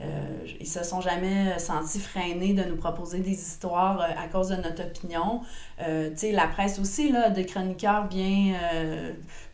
euh, 0.00 0.46
ils 0.58 0.66
se 0.66 0.82
sont 0.82 1.00
jamais 1.00 1.56
sentis 1.58 2.00
freinés 2.00 2.52
de 2.52 2.64
nous 2.64 2.76
proposer 2.76 3.20
des 3.20 3.30
histoires 3.30 4.00
euh, 4.00 4.06
à 4.18 4.26
cause 4.26 4.48
de 4.48 4.56
notre 4.56 4.82
opinion. 4.82 5.42
Euh, 5.80 6.10
tu 6.10 6.16
sais, 6.16 6.32
la 6.32 6.48
presse 6.48 6.80
aussi, 6.80 7.12
là, 7.12 7.30
de 7.30 7.42
chroniqueurs 7.42 8.08
bien 8.08 8.54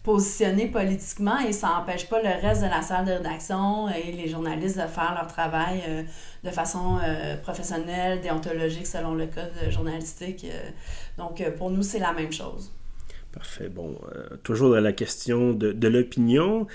euh, 0.01 0.05
positionnés 0.05 0.67
politiquement 0.67 1.39
et 1.39 1.53
ça 1.53 1.69
n'empêche 1.69 2.09
pas 2.09 2.23
le 2.23 2.29
reste 2.29 2.63
de 2.63 2.69
la 2.69 2.83
salle 2.83 3.05
de 3.05 3.13
rédaction 3.13 3.89
et 3.89 4.13
les 4.13 4.29
journalistes 4.29 4.77
de 4.77 4.87
faire 4.87 5.15
leur 5.15 5.27
travail 5.27 5.83
de 6.43 6.51
façon 6.51 6.99
professionnelle, 7.43 8.21
déontologique 8.21 8.87
selon 8.87 9.15
le 9.15 9.27
code 9.27 9.71
journalistique. 9.71 10.47
donc, 11.19 11.43
pour 11.59 11.71
nous, 11.71 11.83
c'est 11.83 11.99
la 11.99 12.13
même 12.13 12.33
chose. 12.33 12.73
Parfait. 13.33 13.69
Bon, 13.69 13.97
toujours 14.43 14.71
dans 14.71 14.81
la 14.81 14.93
question 14.93 15.53
de 15.53 15.89
l'opinion 15.89 16.67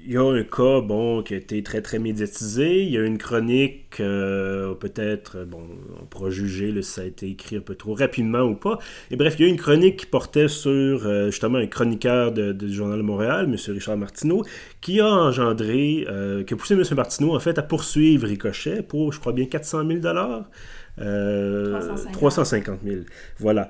il 0.00 0.12
y 0.12 0.16
a 0.16 0.22
un 0.22 0.42
cas, 0.44 0.80
bon, 0.80 1.22
qui 1.22 1.34
a 1.34 1.36
été 1.36 1.62
très, 1.62 1.82
très 1.82 1.98
médiatisé. 1.98 2.82
Il 2.82 2.90
y 2.90 2.96
a 2.96 3.04
une 3.04 3.18
chronique, 3.18 4.00
euh, 4.00 4.74
peut-être, 4.74 5.44
bon, 5.44 5.62
on 6.00 6.04
pourra 6.06 6.30
juger 6.30 6.72
si 6.82 6.90
ça 6.90 7.00
a 7.02 7.04
été 7.04 7.28
écrit 7.28 7.56
un 7.56 7.60
peu 7.60 7.74
trop 7.74 7.94
rapidement 7.94 8.42
ou 8.42 8.54
pas. 8.54 8.78
Et 9.10 9.16
bref, 9.16 9.34
il 9.38 9.42
y 9.42 9.44
a 9.46 9.48
une 9.48 9.58
chronique 9.58 9.98
qui 9.98 10.06
portait 10.06 10.48
sur, 10.48 11.06
euh, 11.06 11.26
justement, 11.26 11.58
un 11.58 11.66
chroniqueur 11.66 12.32
du 12.32 12.72
Journal 12.72 12.98
de 12.98 13.02
Montréal, 13.02 13.46
M. 13.46 13.56
Richard 13.74 13.96
Martineau, 13.96 14.44
qui 14.80 15.00
a 15.00 15.08
engendré, 15.08 16.06
euh, 16.08 16.44
qui 16.44 16.54
a 16.54 16.56
poussé 16.56 16.74
M. 16.74 16.82
Martineau, 16.96 17.34
en 17.34 17.40
fait, 17.40 17.58
à 17.58 17.62
poursuivre 17.62 18.26
Ricochet 18.26 18.82
pour, 18.82 19.12
je 19.12 19.20
crois 19.20 19.32
bien, 19.32 19.46
400 19.46 19.86
000 19.86 20.00
350. 20.00 22.12
350 22.12 22.80
000. 22.84 23.02
Voilà. 23.38 23.68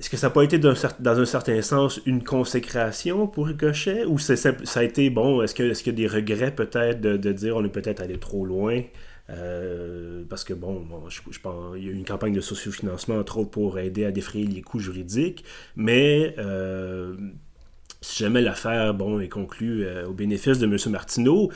Est-ce 0.00 0.08
que 0.08 0.16
ça 0.16 0.28
n'a 0.28 0.30
pas 0.30 0.42
été 0.42 0.58
dans 0.58 0.72
un 1.20 1.24
certain 1.26 1.60
sens 1.60 2.00
une 2.06 2.24
consécration 2.24 3.26
pour 3.26 3.48
Ricochet 3.48 4.06
ou 4.06 4.18
ça, 4.18 4.32
a 4.76 4.82
été, 4.82 5.10
bon, 5.10 5.42
est-ce 5.42 5.54
qu'il 5.54 5.66
est 5.66 5.86
y 5.86 5.90
a 5.90 5.92
des 5.92 6.06
regrets 6.06 6.54
peut-être 6.54 7.02
de, 7.02 7.32
dire 7.32 7.56
on 7.56 7.64
est 7.66 7.68
peut-être 7.68 8.00
allé 8.00 8.16
trop 8.16 8.46
loin 8.46 8.80
euh, 9.28 10.22
parce 10.26 10.42
que 10.42 10.54
bon, 10.54 10.86
je, 11.10 11.20
pense 11.38 11.76
il 11.76 11.84
y 11.84 11.88
a 11.88 11.90
eu 11.90 11.94
une 11.94 12.06
campagne 12.06 12.32
de 12.32 12.40
sociofinancement 12.40 13.16
entre 13.16 13.38
autres 13.40 13.50
pour 13.50 13.78
aider 13.78 14.06
à 14.06 14.10
défrayer 14.10 14.46
les 14.46 14.62
coûts 14.62 14.80
juridiques, 14.80 15.44
mais 15.76 16.34
euh, 16.38 17.14
si 18.00 18.22
jamais 18.22 18.40
l'affaire 18.40 18.94
bon, 18.94 19.20
est 19.20 19.28
conclue 19.28 19.84
euh, 19.84 20.08
au 20.08 20.14
bénéfice 20.14 20.58
de 20.58 20.66
M. 20.66 20.78
Martineau, 20.90 21.52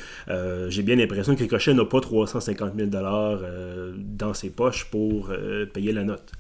j'ai 0.69 0.83
bien 0.83 0.97
l'impression 0.97 1.35
que 1.35 1.41
Ricochet 1.41 1.73
n'a 1.73 1.87
pas 1.87 2.03
350 2.03 2.75
000 2.77 2.91
dans 3.97 4.35
ses 4.35 4.51
poches 4.51 4.85
pour 4.91 5.33
payer 5.73 5.93
la 5.93 6.05
note. 6.05 6.31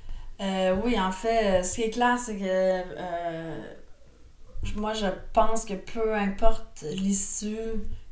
Euh, 0.40 0.76
oui, 0.84 0.98
en 0.98 1.12
fait, 1.12 1.60
euh, 1.60 1.62
ce 1.62 1.76
qui 1.76 1.82
est 1.82 1.90
clair, 1.90 2.18
c'est 2.18 2.36
que 2.36 2.42
euh, 2.44 3.56
moi, 4.76 4.92
je 4.92 5.06
pense 5.32 5.64
que 5.64 5.74
peu 5.74 6.14
importe 6.14 6.84
l'issue, 6.96 7.56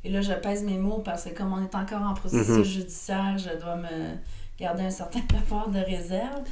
et 0.03 0.09
là, 0.09 0.21
je 0.21 0.33
pèse 0.33 0.63
mes 0.63 0.77
mots 0.77 0.99
parce 0.99 1.25
que 1.25 1.29
comme 1.29 1.53
on 1.53 1.63
est 1.63 1.75
encore 1.75 2.01
en 2.01 2.13
processus 2.13 2.49
mhm. 2.49 2.63
judiciaire, 2.63 3.37
je 3.37 3.59
dois 3.59 3.75
me 3.75 4.15
garder 4.57 4.83
un 4.83 4.89
certain 4.89 5.19
rapport 5.33 5.69
de 5.69 5.79
réserve. 5.79 6.43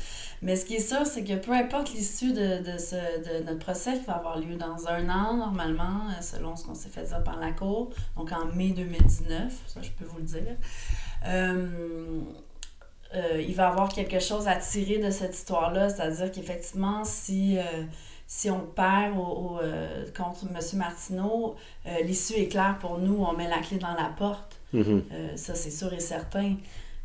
Mais 0.41 0.55
ce 0.55 0.65
qui 0.65 0.75
est 0.75 0.79
sûr, 0.79 1.05
c'est 1.05 1.23
que 1.23 1.35
peu 1.35 1.51
importe 1.51 1.93
l'issue 1.93 2.33
de, 2.33 2.63
de, 2.63 2.77
ce, 2.77 2.95
de 2.95 3.45
notre 3.45 3.59
procès 3.59 3.99
qui 3.99 4.05
va 4.05 4.13
avoir 4.13 4.39
lieu 4.39 4.55
dans 4.55 4.87
un 4.87 5.07
an, 5.09 5.37
normalement, 5.37 6.07
selon 6.19 6.55
ce 6.55 6.65
qu'on 6.65 6.75
s'est 6.75 6.89
fait 6.89 7.03
dire 7.03 7.23
par 7.23 7.39
la 7.39 7.51
Cour, 7.51 7.91
donc 8.17 8.31
en 8.31 8.45
mai 8.55 8.69
2019, 8.69 9.53
ça 9.67 9.81
je 9.81 9.91
peux 9.91 10.05
vous 10.05 10.17
le 10.17 10.23
dire. 10.23 10.57
Euh, 11.27 12.21
il 13.13 13.53
va 13.55 13.69
avoir 13.69 13.89
quelque 13.89 14.19
chose 14.19 14.47
à 14.47 14.55
tirer 14.55 14.97
de 14.97 15.09
cette 15.09 15.35
histoire-là. 15.35 15.89
C'est-à-dire 15.89 16.31
qu'effectivement, 16.31 17.03
si, 17.03 17.57
euh, 17.57 17.63
si 18.27 18.49
on 18.49 18.61
perd 18.61 19.17
au, 19.17 19.59
euh, 19.61 20.05
contre 20.15 20.45
M. 20.45 20.59
Martineau, 20.77 21.55
l'issue 22.03 22.35
est 22.35 22.47
claire 22.47 22.77
pour 22.79 22.99
nous. 22.99 23.23
On 23.23 23.33
met 23.33 23.47
la 23.47 23.59
clé 23.59 23.77
dans 23.77 23.93
la 23.93 24.09
porte. 24.17 24.59
Mm-hmm. 24.73 25.35
ça, 25.35 25.55
c'est 25.55 25.71
sûr 25.71 25.91
et 25.93 25.99
certain. 25.99 26.55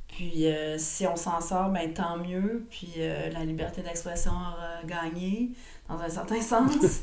Puis 0.09 0.47
si 0.79 1.07
on 1.07 1.17
s'en 1.17 1.41
sort, 1.41 1.71
ben, 1.71 1.93
tant 1.93 2.17
mieux. 2.17 2.67
Puis 2.71 2.95
la 3.33 3.45
liberté 3.45 3.83
d'expression 3.83 4.31
aura 4.31 4.83
gagné, 4.87 5.51
dans 5.89 5.99
un 5.99 6.09
certain 6.09 6.41
sens. 6.43 7.03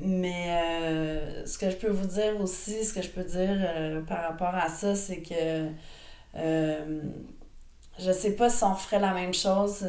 mais 0.00 1.42
ce 1.44 1.58
que 1.58 1.68
je 1.70 1.76
peux 1.76 1.90
vous 1.90 2.06
dire 2.06 2.40
aussi, 2.40 2.84
ce 2.84 2.94
que 2.94 3.02
je 3.02 3.10
peux 3.10 3.24
dire 3.24 4.04
par 4.06 4.22
rapport 4.22 4.54
à 4.54 4.68
ça, 4.68 4.94
c'est 4.94 5.20
que 5.20 5.66
euh, 6.36 7.02
je 7.98 8.12
sais 8.12 8.36
pas 8.36 8.50
si 8.50 8.64
on 8.64 8.74
ferait 8.74 9.00
la 9.00 9.12
même 9.12 9.34
chose. 9.34 9.86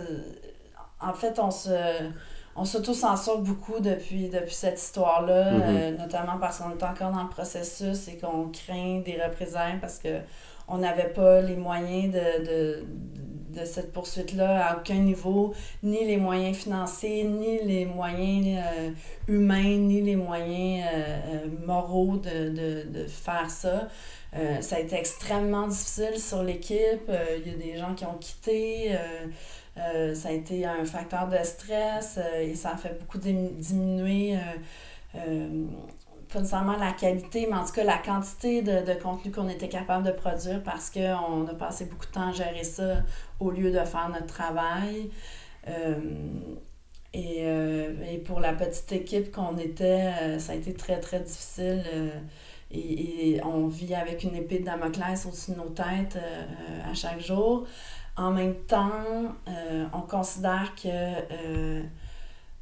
En 0.99 1.13
fait, 1.13 1.39
on 1.39 1.51
se 1.51 2.09
on 2.57 2.65
s'auto-censure 2.65 3.37
beaucoup 3.39 3.79
depuis, 3.79 4.29
depuis 4.29 4.53
cette 4.53 4.81
histoire-là, 4.81 5.51
mm-hmm. 5.51 5.61
euh, 5.63 5.97
notamment 5.97 6.37
parce 6.39 6.57
qu'on 6.57 6.71
est 6.71 6.83
encore 6.83 7.11
dans 7.11 7.21
le 7.21 7.29
processus 7.29 8.07
et 8.07 8.17
qu'on 8.17 8.49
craint 8.49 9.01
des 9.05 9.21
représailles 9.23 9.77
parce 9.79 9.99
que 9.99 10.19
on 10.67 10.77
n'avait 10.79 11.09
pas 11.09 11.41
les 11.41 11.55
moyens 11.55 12.13
de, 12.13 12.45
de, 12.45 13.65
cette 13.65 13.91
poursuite-là 13.91 14.67
à 14.67 14.77
aucun 14.77 14.99
niveau, 14.99 15.51
ni 15.81 16.05
les 16.05 16.17
moyens 16.17 16.55
financiers, 16.55 17.23
ni 17.23 17.57
les 17.63 17.85
moyens 17.85 18.63
euh, 18.63 18.91
humains, 19.27 19.77
ni 19.77 20.01
les 20.01 20.15
moyens 20.15 20.87
moraux 21.65 22.17
de, 22.17 22.49
de, 22.49 23.05
faire 23.07 23.49
ça. 23.49 23.87
Euh, 24.35 24.61
ça 24.61 24.75
a 24.75 24.79
été 24.79 24.95
extrêmement 24.95 25.67
difficile 25.67 26.19
sur 26.19 26.43
l'équipe. 26.43 27.09
Euh, 27.09 27.39
il 27.43 27.51
y 27.51 27.55
a 27.55 27.57
des 27.57 27.77
gens 27.77 27.93
qui 27.95 28.05
ont 28.05 28.17
quitté. 28.17 28.95
Euh, 29.77 30.13
ça 30.15 30.29
a 30.29 30.31
été 30.31 30.65
un 30.65 30.85
facteur 30.85 31.27
de 31.27 31.37
stress 31.43 32.19
et 32.41 32.55
ça 32.55 32.71
a 32.71 32.77
fait 32.77 32.97
beaucoup 32.99 33.19
diminuer, 33.19 34.35
pas 36.31 36.39
nécessairement 36.39 36.77
la 36.77 36.91
qualité, 36.91 37.47
mais 37.49 37.57
en 37.57 37.65
tout 37.65 37.73
cas 37.73 37.83
la 37.83 37.97
quantité 37.97 38.61
de, 38.61 38.85
de 38.85 38.93
contenu 38.99 39.31
qu'on 39.31 39.49
était 39.49 39.69
capable 39.69 40.05
de 40.05 40.11
produire 40.11 40.61
parce 40.63 40.89
qu'on 40.89 41.47
a 41.47 41.53
passé 41.53 41.85
beaucoup 41.85 42.05
de 42.05 42.11
temps 42.11 42.29
à 42.29 42.31
gérer 42.33 42.63
ça 42.63 43.03
au 43.39 43.51
lieu 43.51 43.71
de 43.71 43.79
faire 43.85 44.09
notre 44.09 44.27
travail. 44.27 45.09
Et, 47.13 47.41
et, 47.41 48.17
pour 48.25 48.39
la 48.39 48.53
petite 48.53 48.91
équipe 48.91 49.31
qu'on 49.31 49.57
était, 49.57 50.39
ça 50.39 50.53
a 50.53 50.55
été 50.55 50.73
très, 50.73 50.99
très 50.99 51.19
difficile 51.19 51.83
et, 52.71 53.39
on 53.43 53.67
vit 53.67 53.95
avec 53.95 54.23
une 54.23 54.35
épée 54.35 54.59
de 54.59 54.65
Damoclès 54.65 55.25
au-dessus 55.25 55.51
de 55.51 55.57
nos 55.57 55.69
têtes 55.69 56.17
euh, 56.17 56.89
à 56.89 56.93
chaque 56.93 57.19
jour. 57.19 57.65
En 58.15 58.31
même 58.31 58.55
temps, 58.67 59.35
euh, 59.47 59.85
on 59.93 60.01
considère 60.01 60.73
que 60.75 60.87
euh, 60.87 61.83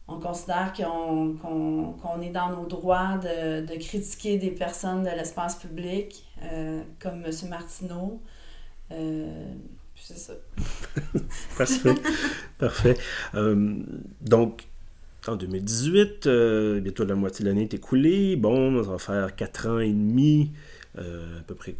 on 0.07 0.19
considère 0.19 0.73
qu'on 0.73 2.21
est 2.21 2.29
dans 2.29 2.49
nos 2.49 2.65
droits 2.67 3.17
de, 3.17 3.77
critiquer 3.77 4.37
des 4.37 4.51
personnes 4.51 5.03
de 5.03 5.09
l'espace 5.09 5.55
public, 5.55 6.23
comme 6.99 7.23
M. 7.25 7.31
Martineau. 7.49 8.21
c'est 8.89 10.17
ça. 10.17 10.33
Parfait. 11.57 11.95
Parfait. 12.59 12.97
donc, 14.21 14.67
en 15.27 15.35
2018, 15.35 16.27
euh, 16.27 16.79
bientôt 16.79 17.05
la 17.05 17.15
moitié 17.15 17.43
de 17.43 17.49
l'année 17.49 17.63
est 17.63 17.73
écoulée. 17.73 18.35
Bon, 18.35 18.83
ça 18.83 18.91
va 18.91 18.97
faire 18.97 19.35
4 19.35 19.67
ans 19.67 19.79
et 19.79 19.89
demi, 19.89 20.51
euh, 20.97 21.39
à 21.39 21.43
peu 21.43 21.55
près 21.55 21.75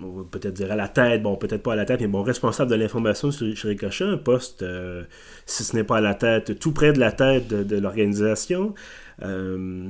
on 0.00 0.24
peut-être 0.24 0.54
dire 0.54 0.72
à 0.72 0.76
la 0.76 0.88
tête, 0.88 1.22
bon, 1.22 1.36
peut-être 1.36 1.62
pas 1.62 1.72
à 1.72 1.76
la 1.76 1.84
tête, 1.84 2.00
mais 2.00 2.06
bon, 2.06 2.22
responsable 2.22 2.70
de 2.70 2.76
l'information 2.76 3.30
chez 3.30 3.54
Ricochet, 3.68 4.04
un 4.04 4.16
poste, 4.16 4.62
euh, 4.62 5.04
si 5.46 5.64
ce 5.64 5.76
n'est 5.76 5.84
pas 5.84 5.98
à 5.98 6.00
la 6.00 6.14
tête, 6.14 6.58
tout 6.58 6.72
près 6.72 6.92
de 6.92 7.00
la 7.00 7.12
tête 7.12 7.48
de, 7.48 7.78
l'organisation. 7.78 8.74
Euh, 9.22 9.88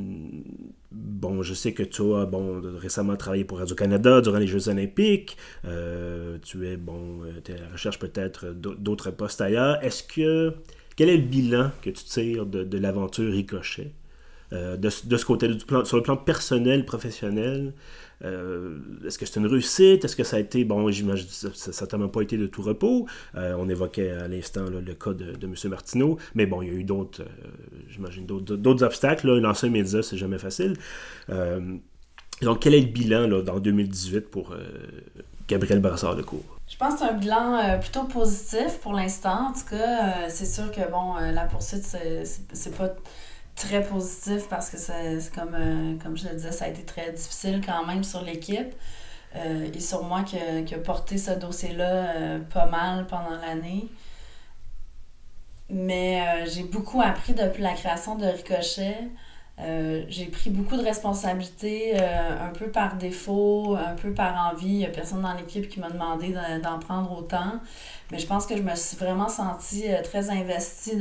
bon, 0.91 1.43
je 1.43 1.55
sais 1.55 1.73
que 1.73 1.83
tu 1.83 2.03
as 2.15 2.29
récemment 2.79 3.17
travaillé 3.17 3.45
pour 3.45 3.59
Radio-Canada 3.59 4.21
durant 4.21 4.39
les 4.39 4.47
Jeux 4.47 4.69
olympiques. 4.69 5.37
Euh, 5.65 6.39
tu 6.43 6.67
es, 6.67 6.77
bon, 6.77 7.21
tu 7.45 7.53
es 7.53 7.55
à 7.57 7.63
la 7.63 7.69
recherche 7.69 7.99
peut-être 7.99 8.53
d'autres 8.53 9.11
postes 9.11 9.41
ailleurs. 9.41 9.83
Est-ce 9.83 10.03
que, 10.03 10.55
quel 10.97 11.09
est 11.09 11.17
le 11.17 11.23
bilan 11.23 11.71
que 11.83 11.91
tu 11.91 12.05
tires 12.05 12.47
de, 12.47 12.79
l'aventure 12.79 13.33
Ricochet? 13.33 13.93
De, 14.53 14.77
de, 14.77 15.17
ce 15.17 15.25
côté, 15.25 15.49
sur 15.85 15.97
le 15.97 16.03
plan 16.03 16.17
personnel, 16.17 16.85
professionnel, 16.85 17.73
euh, 18.25 18.79
est-ce 19.05 19.19
que 19.19 19.27
c'est 19.27 19.41
une 19.41 19.47
réussite? 19.47 20.05
Est-ce 20.05 20.15
que 20.15 20.25
ça 20.25 20.37
a 20.37 20.41
été, 20.41 20.65
bon, 20.65 20.91
j'imagine 20.91 21.27
ça 21.29 21.49
n'a 21.49 21.73
certainement 21.73 22.09
pas 22.09 22.23
été 22.23 22.37
de 22.37 22.47
tout 22.47 22.63
repos. 22.63 23.07
Euh, 23.35 23.55
on 23.59 23.69
évoquait 23.69 24.11
à 24.11 24.29
l'instant 24.29 24.65
le 24.65 24.95
cas 24.95 25.13
de, 25.13 25.33
de, 25.33 25.47
M. 25.47 25.55
Martineau, 25.71 26.19
mais 26.35 26.47
bon, 26.47 26.63
il 26.63 26.69
y 26.69 26.71
a 26.71 26.75
eu 26.75 26.85
d'autres, 26.85 27.23
euh, 27.23 27.49
j'imagine, 27.89 28.27
d'autres 28.27 28.85
obstacles. 28.85 29.29
Là. 29.29 29.41
Lancer 29.41 29.67
un 29.67 29.71
média, 29.71 30.03
c'est 30.03 30.17
jamais 30.17 30.39
facile. 30.39 30.77
donc, 32.43 32.61
quel 32.61 32.75
est 32.75 32.81
le 32.81 32.87
bilan 32.87 33.29
dans 33.43 33.59
2018 33.59 34.31
pour 34.31 34.55
Gabriel 35.49 35.81
brassard 35.81 36.17
cours 36.25 36.45
Je 36.69 36.77
pense 36.77 36.95
que 36.95 37.01
c'est 37.01 37.07
un 37.07 37.15
bilan 37.15 37.79
plutôt 37.81 38.05
positif 38.05 38.79
pour 38.83 38.93
l'instant. 38.93 39.49
En 39.49 39.53
tout 39.53 39.69
cas, 39.69 40.29
c'est 40.29 40.47
sûr 40.47 40.71
que, 40.71 40.89
bon, 40.91 41.15
la 41.15 41.45
poursuite, 41.47 41.85
c'est 41.85 42.77
pas 42.77 42.95
très 43.55 43.83
positif 43.83 44.49
parce 44.49 44.71
que 44.71 44.77
c'est 44.77 45.19
comme, 45.35 45.55
euh, 45.55 45.99
comme 46.03 46.17
je 46.17 46.29
le 46.29 46.35
disais, 46.35 46.53
ça 46.53 46.67
a 46.67 46.69
été 46.69 46.83
très 46.83 47.13
difficile 47.13 47.61
quand 47.65 47.87
même 47.87 48.05
sur 48.05 48.23
l'équipe 48.23 48.75
euh, 49.37 49.71
et 49.73 49.81
sur 49.81 50.05
moi 50.05 50.23
qui, 50.23 50.37
qui 50.67 50.75
a 50.75 50.79
porté 50.79 51.19
ce 51.19 51.33
dossier-là 51.33 52.17
euh, 52.17 52.39
pas 52.41 52.67
mal 52.67 53.07
pendant 53.07 53.37
l'année. 53.37 53.89
Mais 55.71 56.47
j'ai 56.51 56.65
beaucoup 56.65 57.01
appris 57.01 57.33
depuis 57.33 57.63
la 57.63 57.73
création 57.73 58.17
de 58.17 58.27
Ricochet. 58.27 59.09
J'ai 60.09 60.27
pris 60.27 60.51
beaucoup 60.51 60.77
de 60.77 60.83
responsabilités, 60.83 61.97
un 61.99 62.51
peu 62.51 62.67
par 62.67 62.97
défaut, 62.97 63.77
un 63.77 63.95
peu 63.95 64.13
par 64.13 64.53
envie. 64.53 64.69
Il 64.69 64.79
n'y 64.79 64.87
a 64.87 64.91
personne 64.91 65.23
dans 65.23 65.35
l'équipe 65.35 65.69
qui 65.69 65.81
m'a 65.81 65.91
demandé 65.91 66.35
d'en 66.63 66.79
prendre 66.79 67.17
autant. 67.17 67.61
Mais 68.11 68.19
je 68.19 68.27
pense 68.27 68.47
que 68.47 68.57
je 68.57 68.63
me 68.63 68.75
suis 68.75 68.97
vraiment 68.97 69.29
sentie 69.29 69.85
très 70.05 70.31
investie 70.31 70.99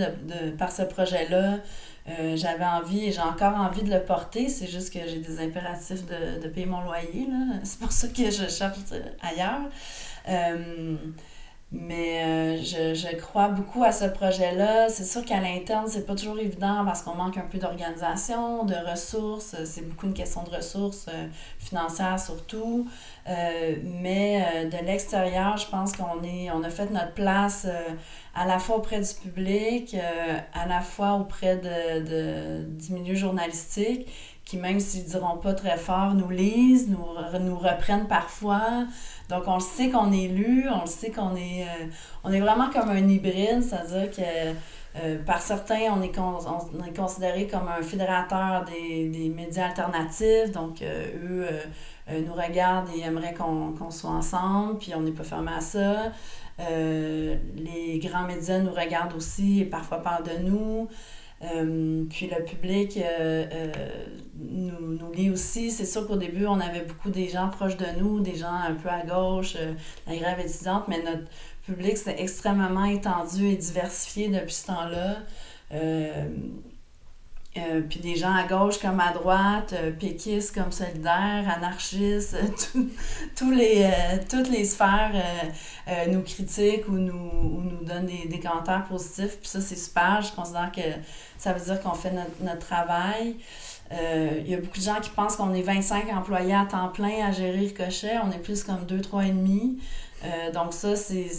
par 0.58 0.72
ce 0.72 0.84
projet-là. 0.84 1.60
Euh, 2.10 2.36
j'avais 2.36 2.66
envie 2.66 3.06
et 3.06 3.12
j'ai 3.12 3.22
encore 3.22 3.56
envie 3.56 3.84
de 3.84 3.92
le 3.92 4.02
porter. 4.02 4.50
C'est 4.50 4.68
juste 4.68 4.92
que 4.94 5.00
j'ai 5.08 5.20
des 5.20 5.40
impératifs 5.40 6.06
de, 6.06 6.42
de 6.42 6.48
payer 6.48 6.66
mon 6.66 6.82
loyer. 6.82 7.28
C'est 7.64 7.80
pour 7.80 7.92
ça 7.92 8.08
que 8.08 8.32
je 8.32 8.48
cherche 8.50 8.80
ailleurs. 9.22 9.70
Euh, 11.74 11.78
mais 11.82 12.24
euh, 12.24 12.58
je, 12.58 12.94
je, 12.94 13.16
crois 13.16 13.50
beaucoup 13.50 13.84
à 13.84 13.92
ce 13.92 14.06
projet-là. 14.06 14.90
C'est 14.90 15.06
sûr 15.06 15.24
qu'à 15.26 15.40
l'interne, 15.40 15.86
c'est 15.88 16.06
pas 16.06 16.16
toujours 16.16 16.40
évident 16.40 16.84
parce 16.86 17.02
qu'on 17.02 17.16
manque 17.16 17.38
un 17.38 17.48
peu 17.50 17.58
d'organisation, 17.58 18.66
de 18.66 18.76
ressources. 18.76 19.56
C'est 19.66 19.88
beaucoup 19.88 20.08
une 20.08 20.14
question 20.14 20.44
de 20.44 20.50
ressources 20.50 21.08
financières 21.60 22.20
surtout. 22.20 22.88
Euh, 23.30 23.76
mais 23.84 24.44
euh, 24.56 24.70
de 24.70 24.86
l'extérieur, 24.86 25.58
je 25.58 25.68
pense 25.68 25.94
qu'on 25.94 26.24
est 26.24 26.50
on 26.52 26.64
a 26.64 26.70
fait 26.70 26.90
notre 26.90 27.14
place 27.14 27.66
euh, 27.70 27.90
à 28.34 28.48
la 28.48 28.58
fois 28.58 28.78
auprès 28.78 29.00
du 29.00 29.14
public, 29.14 29.96
à 30.54 30.66
la 30.66 30.80
fois 30.82 31.14
auprès 31.16 31.58
de, 31.58 32.00
de, 32.00 32.64
du 32.64 32.94
milieu 32.94 33.14
journalistique, 33.14 34.08
qui 34.46 34.58
même 34.58 34.80
s'ils 34.80 35.06
diront 35.06 35.38
pas 35.38 35.54
très 35.54 35.78
fort, 35.78 36.14
nous 36.14 36.30
lisent, 36.30 36.90
nous, 36.90 37.40
nous 37.40 37.58
reprennent 37.58 38.08
parfois. 38.08 38.86
Donc 39.30 39.44
on 39.48 39.56
le 39.56 39.62
sait 39.62 39.90
qu'on 39.90 40.12
est 40.12 40.28
lu, 40.28 40.66
on 40.70 40.82
le 40.82 40.88
sait 40.88 41.12
qu'on 41.12 41.36
est 41.36 41.66
on 42.24 42.32
est 42.32 42.42
vraiment 42.42 42.70
comme 42.70 42.90
un 42.90 43.08
hybride, 43.08 43.64
c'est-à-dire 43.64 44.12
que 44.12 44.54
par 45.26 45.42
certains, 45.42 45.94
on 45.96 46.02
est, 46.02 46.20
on 46.20 46.84
est 46.84 46.94
considéré 46.94 47.48
comme 47.48 47.70
un 47.70 47.82
fédérateur 47.82 48.66
des, 48.66 49.08
des 49.08 49.30
médias 49.30 49.68
alternatifs. 49.68 50.52
Donc, 50.52 50.82
eux, 50.82 51.48
euh, 52.10 52.22
nous 52.26 52.34
regardent 52.34 52.90
et 52.96 53.02
aimeraient 53.02 53.34
qu'on 53.34 53.92
soit 53.92 54.10
ensemble, 54.10 54.78
puis 54.80 54.94
on 54.96 55.02
n'est 55.02 55.12
pas 55.12 55.24
fermé 55.24 55.52
à 55.56 55.62
ça. 55.62 56.12
Euh, 56.60 57.36
les 57.56 58.00
grands 58.00 58.24
médias 58.26 58.60
nous 58.60 58.74
regardent 58.74 59.16
aussi 59.16 59.62
et 59.62 59.66
parfois 59.66 60.02
parlent 60.02 60.24
de 60.24 60.44
nous. 60.44 60.88
Euh, 61.44 62.04
puis 62.10 62.28
le 62.28 62.44
public 62.44 63.00
nous, 64.40 64.98
nous, 64.98 65.12
lit 65.12 65.30
aussi. 65.30 65.72
C'est 65.72 65.86
sûr 65.86 66.08
qu'au 66.08 66.16
début, 66.16 66.46
on 66.46 66.60
avait 66.60 66.86
beaucoup 66.86 67.10
des 67.10 67.28
gens 67.28 67.50
proches 67.50 67.78
de 67.78 67.86
nous, 68.00 68.20
des 68.20 68.36
gens 68.36 68.54
un 68.54 68.74
peu 68.74 68.90
à 68.90 69.04
gauche, 69.06 69.58
la 70.08 70.16
grève 70.16 70.40
étudiante, 70.40 70.86
mais 70.88 71.02
notre 71.04 71.28
public 71.66 71.98
s'est 71.98 72.16
extrêmement 72.18 72.86
étendu 72.86 73.48
et 73.48 73.56
diversifié 73.56 74.30
depuis 74.30 74.54
ce 74.54 74.68
temps-là. 74.68 75.18
Euh, 77.58 77.82
puis 77.82 78.00
des 78.00 78.16
gens 78.16 78.34
à 78.34 78.46
gauche 78.46 78.80
comme 78.80 79.02
à 79.02 79.12
droite, 79.12 79.74
euh, 79.74 79.92
péquistes 79.92 80.56
comme 80.56 80.72
solidaires, 80.72 81.54
anarchistes, 81.54 82.38
tous 83.36 83.52
les, 83.52 83.84
euh, 83.84 84.18
toutes 84.30 84.48
les 84.50 84.64
sphères 84.64 85.12
nous 86.08 86.22
critiquent 86.22 86.88
ou 86.88 86.94
nous, 86.94 87.14
ou 87.14 87.62
nous 87.62 87.84
donnent 87.84 88.06
des, 88.06 88.40
commentaires 88.40 88.86
positifs. 88.88 89.38
Puis 89.40 89.50
ça, 89.50 89.60
c'est 89.60 89.76
super. 89.76 90.22
Je 90.22 90.32
considère 90.34 90.72
que 90.74 90.82
ça 91.38 91.52
veut 91.52 91.64
dire 91.64 91.82
qu'on 91.82 91.94
fait 91.94 92.12
notre, 92.12 92.42
notre 92.42 92.66
travail. 92.66 93.36
Il 93.92 94.48
y 94.48 94.54
a 94.54 94.58
beaucoup 94.58 94.78
de 94.78 94.84
gens 94.84 95.02
qui 95.02 95.10
pensent 95.10 95.36
qu'on 95.36 95.54
est 95.54 95.62
25 95.62 96.08
employés 96.14 96.54
à 96.54 96.66
temps 96.66 96.88
plein 96.88 97.28
à 97.28 97.34
gérer 97.34 97.60
Ricochet. 97.60 98.18
On 98.24 98.32
est 98.32 98.40
plus 98.40 98.64
comme 98.64 98.86
2, 98.86 99.02
3 99.02 99.26
et 99.26 99.34
donc 100.54 100.74
ça, 100.74 100.96
c'est 100.96 101.30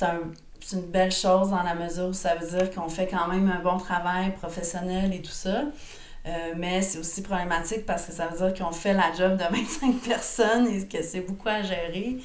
un 0.00 0.20
c'est 0.64 0.76
une 0.76 0.86
belle 0.86 1.12
chose 1.12 1.50
dans 1.50 1.62
la 1.62 1.74
mesure 1.74 2.06
où 2.06 2.12
ça 2.14 2.34
veut 2.36 2.46
dire 2.46 2.70
qu'on 2.70 2.88
fait 2.88 3.06
quand 3.06 3.28
même 3.28 3.50
un 3.50 3.60
bon 3.60 3.76
travail 3.76 4.32
professionnel 4.32 5.12
et 5.12 5.20
tout 5.20 5.30
ça. 5.30 5.64
Euh, 6.26 6.54
mais 6.56 6.80
c'est 6.80 6.98
aussi 6.98 7.20
problématique 7.20 7.84
parce 7.84 8.06
que 8.06 8.12
ça 8.12 8.28
veut 8.28 8.38
dire 8.38 8.54
qu'on 8.54 8.72
fait 8.72 8.94
la 8.94 9.12
job 9.12 9.36
de 9.36 9.44
25 9.56 10.00
personnes 10.00 10.68
et 10.68 10.86
que 10.86 11.02
c'est 11.02 11.20
beaucoup 11.20 11.48
à 11.48 11.62
gérer. 11.62 12.16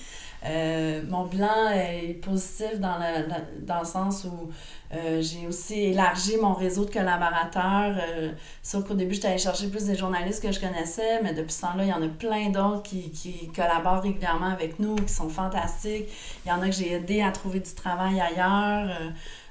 Euh, 0.45 1.01
mon 1.09 1.25
bilan 1.25 1.69
est 1.73 2.13
positif 2.13 2.79
dans 2.79 2.97
le, 2.97 3.65
dans 3.65 3.79
le 3.79 3.85
sens 3.85 4.23
où 4.23 4.49
euh, 4.93 5.21
j'ai 5.21 5.45
aussi 5.47 5.73
élargi 5.75 6.37
mon 6.37 6.53
réseau 6.53 6.85
de 6.85 6.91
collaborateurs. 6.91 7.97
Euh, 8.01 8.31
sauf 8.63 8.87
qu'au 8.87 8.93
début, 8.93 9.15
j'étais 9.15 9.27
allée 9.27 9.37
chercher 9.37 9.67
plus 9.67 9.85
des 9.85 9.95
journalistes 9.95 10.41
que 10.41 10.51
je 10.51 10.59
connaissais, 10.59 11.21
mais 11.21 11.33
depuis 11.33 11.51
ce 11.51 11.61
temps-là, 11.61 11.83
il 11.83 11.89
y 11.89 11.93
en 11.93 12.01
a 12.01 12.07
plein 12.07 12.49
d'autres 12.49 12.83
qui, 12.83 13.11
qui 13.11 13.49
collaborent 13.49 14.01
régulièrement 14.01 14.47
avec 14.51 14.79
nous, 14.79 14.95
qui 14.95 15.13
sont 15.13 15.29
fantastiques. 15.29 16.07
Il 16.45 16.49
y 16.49 16.51
en 16.51 16.61
a 16.61 16.67
que 16.67 16.75
j'ai 16.75 16.93
aidé 16.93 17.21
à 17.21 17.31
trouver 17.31 17.59
du 17.59 17.73
travail 17.73 18.19
ailleurs. 18.21 18.89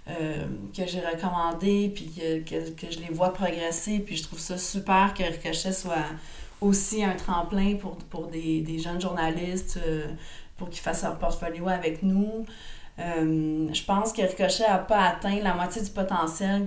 que 0.07 0.87
j'ai 0.87 1.01
recommandé, 1.01 1.93
puis 1.95 2.11
que, 2.11 2.39
que, 2.39 2.71
que, 2.71 2.91
je 2.91 2.99
les 3.01 3.13
vois 3.13 3.35
progresser. 3.35 3.99
Puis 3.99 4.17
je 4.17 4.23
trouve 4.23 4.39
ça 4.39 4.57
super 4.57 5.13
que 5.13 5.23
Ricochet 5.23 5.73
soit 5.73 6.07
aussi 6.63 7.05
un 7.05 7.15
tremplin 7.15 7.75
pour, 7.77 7.97
pour 7.97 8.29
des, 8.29 8.63
des 8.63 8.79
jeunes 8.79 9.01
journalistes 9.01 9.79
pour 10.59 10.69
qu'ils 10.69 10.83
fassent 10.83 11.05
leur 11.05 11.17
portfolio 11.17 11.69
avec 11.69 12.03
nous. 12.03 12.45
Euh, 12.99 13.69
je 13.73 13.85
pense 13.85 14.13
que 14.13 14.23
Ricochet 14.23 14.67
n'a 14.69 14.79
pas 14.79 15.05
atteint 15.05 15.39
la 15.41 15.55
moitié 15.55 15.83
du 15.83 15.91
potentiel 15.91 16.67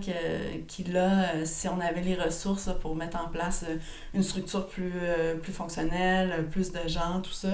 qu'il 0.68 0.96
a 0.96 1.36
euh, 1.36 1.42
si 1.44 1.68
on 1.68 1.80
avait 1.82 2.02
les 2.02 2.16
ressources 2.16 2.70
pour 2.80 2.96
mettre 2.96 3.22
en 3.22 3.28
place 3.28 3.66
euh, 3.68 3.76
une 4.14 4.24
structure 4.24 4.68
plus, 4.68 4.94
plus 5.42 5.52
fonctionnelle, 5.52 6.48
plus 6.50 6.72
de 6.72 6.88
gens, 6.88 7.20
tout 7.22 7.34
ça. 7.34 7.50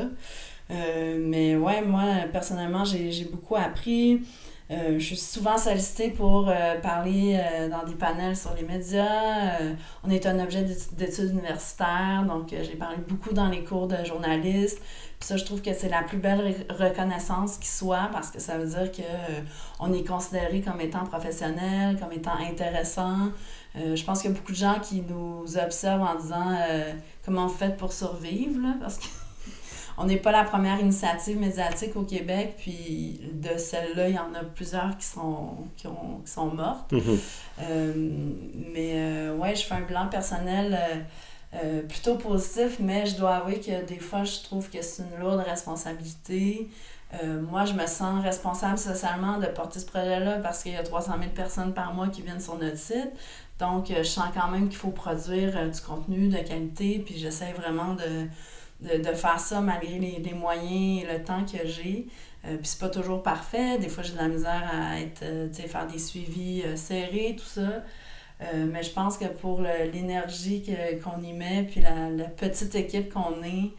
mais 0.70 1.56
ouais, 1.56 1.82
moi, 1.82 2.04
personnellement, 2.32 2.86
j'ai 2.86 3.28
beaucoup 3.32 3.56
appris. 3.56 4.22
je 4.70 5.00
suis 5.00 5.16
souvent 5.16 5.58
sollicitée 5.58 6.10
pour 6.10 6.52
parler 6.84 7.40
dans 7.72 7.84
des 7.84 7.96
panels 7.96 8.36
sur 8.36 8.54
les 8.54 8.64
médias. 8.64 9.60
on 10.04 10.10
est 10.10 10.26
un 10.26 10.40
objet 10.40 10.64
d'études 10.64 11.32
universitaires, 11.32 12.26
donc 12.28 12.50
j'ai 12.50 12.76
parlé 12.76 12.98
beaucoup 13.08 13.34
dans 13.34 13.48
les 13.48 13.64
cours 13.64 13.88
de 13.88 14.04
journalisme 15.20 15.28
ça, 15.28 15.36
je 15.36 15.44
trouve 15.44 15.62
que 15.62 15.74
c'est 15.74 15.90
la 15.90 16.04
plus 16.04 16.18
belle 16.18 16.66
reconnaissance 16.70 17.58
qui 17.58 17.68
soit 17.68 18.10
parce 18.12 18.30
que 18.30 18.40
ça 18.40 18.58
veut 18.58 18.68
dire 18.68 18.92
que 18.92 19.02
euh, 19.02 19.42
on 19.80 19.92
est 19.94 20.08
considéré 20.08 20.62
comme 20.62 20.80
étant 20.80 21.06
professionnel, 21.06 21.98
comme 22.00 22.14
étant 22.14 22.38
intéressant. 22.40 23.30
Euh, 23.76 23.96
je 23.96 24.04
pense 24.06 24.22
qu'il 24.22 24.32
y 24.32 24.34
a 24.34 24.38
beaucoup 24.38 24.52
de 24.52 24.58
gens 24.58 24.80
qui 24.80 25.02
nous 25.02 25.58
observent 25.58 26.04
en 26.04 26.16
disant 26.16 26.56
euh, 26.70 26.94
comment 27.26 27.46
on 27.46 27.50
fait 27.50 27.76
pour 27.76 27.94
survivre, 27.94 28.62
là, 28.62 28.76
parce 28.80 29.00
que 29.00 29.08
on 29.98 30.06
n'est 30.06 30.18
pas 30.18 30.32
la 30.32 30.44
première 30.44 30.80
initiative 30.80 31.38
médiatique 31.40 31.96
au 31.96 32.04
Québec, 32.04 32.56
puis 32.60 33.20
de 33.34 33.58
celle-là, 33.58 34.10
il 34.10 34.16
y 34.16 34.20
en 34.20 34.34
a 34.34 34.44
plusieurs 34.44 34.98
qui 34.98 35.06
sont, 35.06 35.68
qui 35.76 35.88
ont, 35.88 36.22
qui 36.24 36.32
sont 36.32 36.54
mortes. 36.54 36.94
Mm-hmm. 36.94 37.94
mais 38.72 39.30
ouais, 39.32 39.56
je 39.56 39.66
fais 39.66 39.76
un 39.76 39.82
bilan 39.82 40.08
personnel 40.08 41.06
euh, 41.54 41.82
plutôt 41.82 42.16
positif, 42.16 42.78
mais 42.80 43.06
je 43.06 43.16
dois 43.16 43.36
avouer 43.36 43.62
que 43.62 43.86
des 43.86 44.00
fois, 44.00 44.26
je 44.26 44.42
trouve 44.44 44.70
que 44.70 44.82
c'est 44.82 45.04
une 45.04 45.20
lourde 45.20 45.40
responsabilité. 45.40 46.70
Euh, 47.14 47.42
moi, 47.42 47.64
je 47.64 47.72
me 47.74 47.88
sens 47.88 48.22
responsable 48.22 48.78
socialement 48.78 49.38
de 49.38 49.46
porter 49.46 49.80
ce 49.80 49.86
projet-là 49.86 50.40
parce 50.40 50.64
qu'il 50.64 50.74
y 50.74 50.76
a 50.76 50.84
300 50.84 51.14
000 51.20 51.32
personnes 51.32 51.74
par 51.74 51.94
mois 51.94 52.10
qui 52.10 52.22
viennent 52.22 52.42
sur 52.42 52.58
notre 52.58 52.78
site. 52.78 53.12
Donc, 53.60 53.90
euh, 53.92 54.00
je 54.00 54.10
sens 54.10 54.26
quand 54.34 54.50
même 54.50 54.68
qu'il 54.68 54.78
faut 54.78 54.92
produire 54.92 55.72
du 55.72 55.82
contenu 55.82 56.28
de 56.28 56.38
qualité, 56.38 57.02
puis 57.06 57.18
j'essaie 57.18 57.54
vraiment 57.54 57.96
de, 57.96 58.98
de, 58.98 59.14
faire 59.14 59.40
ça 59.40 59.62
malgré 59.62 60.00
les, 60.00 60.34
moyens 60.34 61.04
et 61.04 61.14
le 61.14 61.24
temps 61.24 61.46
que 61.46 61.66
j'ai. 61.66 62.08
Puis 62.44 62.60
c'est 62.64 62.80
pas 62.80 62.90
toujours 62.90 63.24
parfait. 63.24 63.78
Des 63.78 63.90
fois, 63.90 64.04
j'ai 64.04 64.14
de 64.14 64.18
la 64.18 64.28
misère 64.28 64.70
à 64.72 65.00
être, 65.00 65.24
faire 65.68 65.88
des 65.88 66.00
suivis 66.00 66.64
serrés, 66.76 67.36
tout 67.38 67.46
ça. 67.46 67.84
Mais 68.40 68.84
je 68.84 68.92
pense 68.92 69.18
que 69.18 69.26
pour 69.26 69.62
l'énergie 69.62 70.64
qu'on 71.04 71.22
y 71.24 71.34
met, 71.34 71.64
puis 71.64 71.82
la, 71.82 72.26
petite 72.26 72.76
équipe 72.76 73.12
qu'on 73.12 73.42
est, 73.44 73.72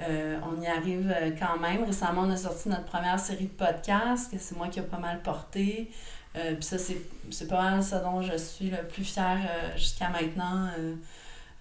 on 0.00 0.60
y 0.60 0.66
arrive 0.66 1.14
quand 1.38 1.58
même. 1.58 1.84
Récemment, 1.84 2.22
on 2.22 2.30
a 2.30 2.36
sorti 2.36 2.68
notre 2.68 2.84
première 2.84 3.18
série 3.18 3.44
de 3.44 3.50
podcasts, 3.50 4.30
que 4.30 4.38
c'est 4.38 4.56
moi 4.56 4.68
qui 4.68 4.80
ai 4.80 4.82
pas 4.82 4.98
mal 4.98 5.22
porté. 5.22 5.90
puis 6.34 6.62
ça, 6.62 6.76
c'est 6.78 7.48
pas 7.48 7.62
mal 7.62 7.82
ça 7.82 8.00
dont 8.00 8.20
je 8.20 8.36
suis 8.36 8.70
le 8.70 8.86
plus 8.86 9.04
fière 9.04 9.40
jusqu'à 9.76 10.10
maintenant. 10.10 10.68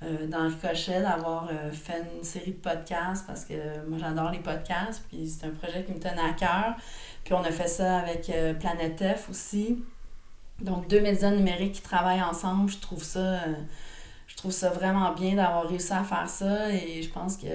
Euh, 0.04 0.26
dans 0.26 0.46
le 0.46 0.52
cochet 0.52 1.00
d'avoir 1.00 1.48
euh, 1.52 1.72
fait 1.72 2.04
une 2.18 2.24
série 2.24 2.54
de 2.54 2.58
podcasts 2.58 3.28
parce 3.28 3.46
que 3.46 3.54
moi 3.88 4.00
j'adore 4.00 4.32
les 4.32 4.40
podcasts, 4.40 5.04
puis 5.08 5.30
c'est 5.30 5.46
un 5.46 5.52
projet 5.52 5.84
qui 5.84 5.92
me 5.92 6.00
tenait 6.00 6.28
à 6.28 6.34
cœur. 6.34 6.76
Puis 7.24 7.36
on 7.36 7.44
a 7.44 7.52
fait 7.52 7.68
ça 7.68 8.00
avec 8.00 8.28
euh, 8.32 8.56
Planète 8.56 9.04
F 9.16 9.30
aussi. 9.30 9.84
Donc 10.62 10.88
deux 10.88 11.02
médias 11.02 11.32
numériques 11.32 11.74
qui 11.74 11.82
travaillent 11.82 12.22
ensemble, 12.22 12.70
je 12.70 12.78
trouve 12.80 13.04
ça 13.04 13.40
je 14.28 14.36
trouve 14.38 14.52
ça 14.52 14.70
vraiment 14.70 15.14
bien 15.14 15.36
d'avoir 15.36 15.68
réussi 15.68 15.92
à 15.94 16.04
faire 16.04 16.28
ça 16.28 16.72
et 16.74 17.02
je 17.04 17.10
pense 17.10 17.38
que 17.38 17.48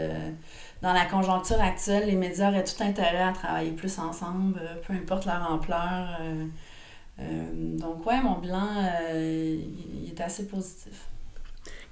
dans 0.82 0.92
la 0.92 1.06
conjoncture 1.06 1.60
actuelle, 1.60 2.06
les 2.06 2.14
médias 2.14 2.50
auraient 2.50 2.64
tout 2.64 2.80
intérêt 2.82 3.22
à 3.22 3.32
travailler 3.32 3.72
plus 3.72 3.98
ensemble, 3.98 4.60
peu 4.86 4.92
importe 4.92 5.24
leur 5.24 5.50
ampleur. 5.50 6.20
donc 7.54 8.06
ouais, 8.06 8.20
mon 8.22 8.38
bilan 8.38 8.68
il 9.14 10.10
est 10.10 10.20
assez 10.20 10.46
positif. 10.46 11.08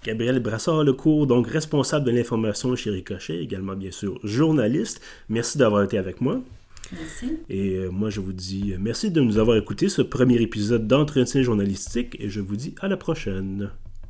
Gabriel 0.04 0.38
Brassard-Lecourt, 0.38 1.26
donc 1.26 1.48
responsable 1.48 2.04
de 2.04 2.10
l'information 2.10 2.76
chez 2.76 2.90
Ricochet, 2.90 3.38
également 3.38 3.74
bien 3.74 3.90
sûr 3.90 4.20
journaliste. 4.22 5.00
Merci 5.30 5.56
d'avoir 5.56 5.82
été 5.82 5.96
avec 5.96 6.20
moi. 6.20 6.40
Merci. 6.92 7.38
Et 7.48 7.76
euh, 7.76 7.90
moi, 7.90 8.10
je 8.10 8.20
vous 8.20 8.32
dis 8.32 8.74
merci 8.78 9.10
de 9.10 9.20
nous 9.20 9.38
avoir 9.38 9.56
écouté 9.56 9.88
ce 9.88 10.02
premier 10.02 10.40
épisode 10.40 10.86
d'entretien 10.86 11.42
journalistique 11.42 12.16
et 12.18 12.28
je 12.28 12.40
vous 12.40 12.56
dis 12.56 12.74
à 12.80 12.88
la 12.88 12.96
prochaine. 12.96 13.70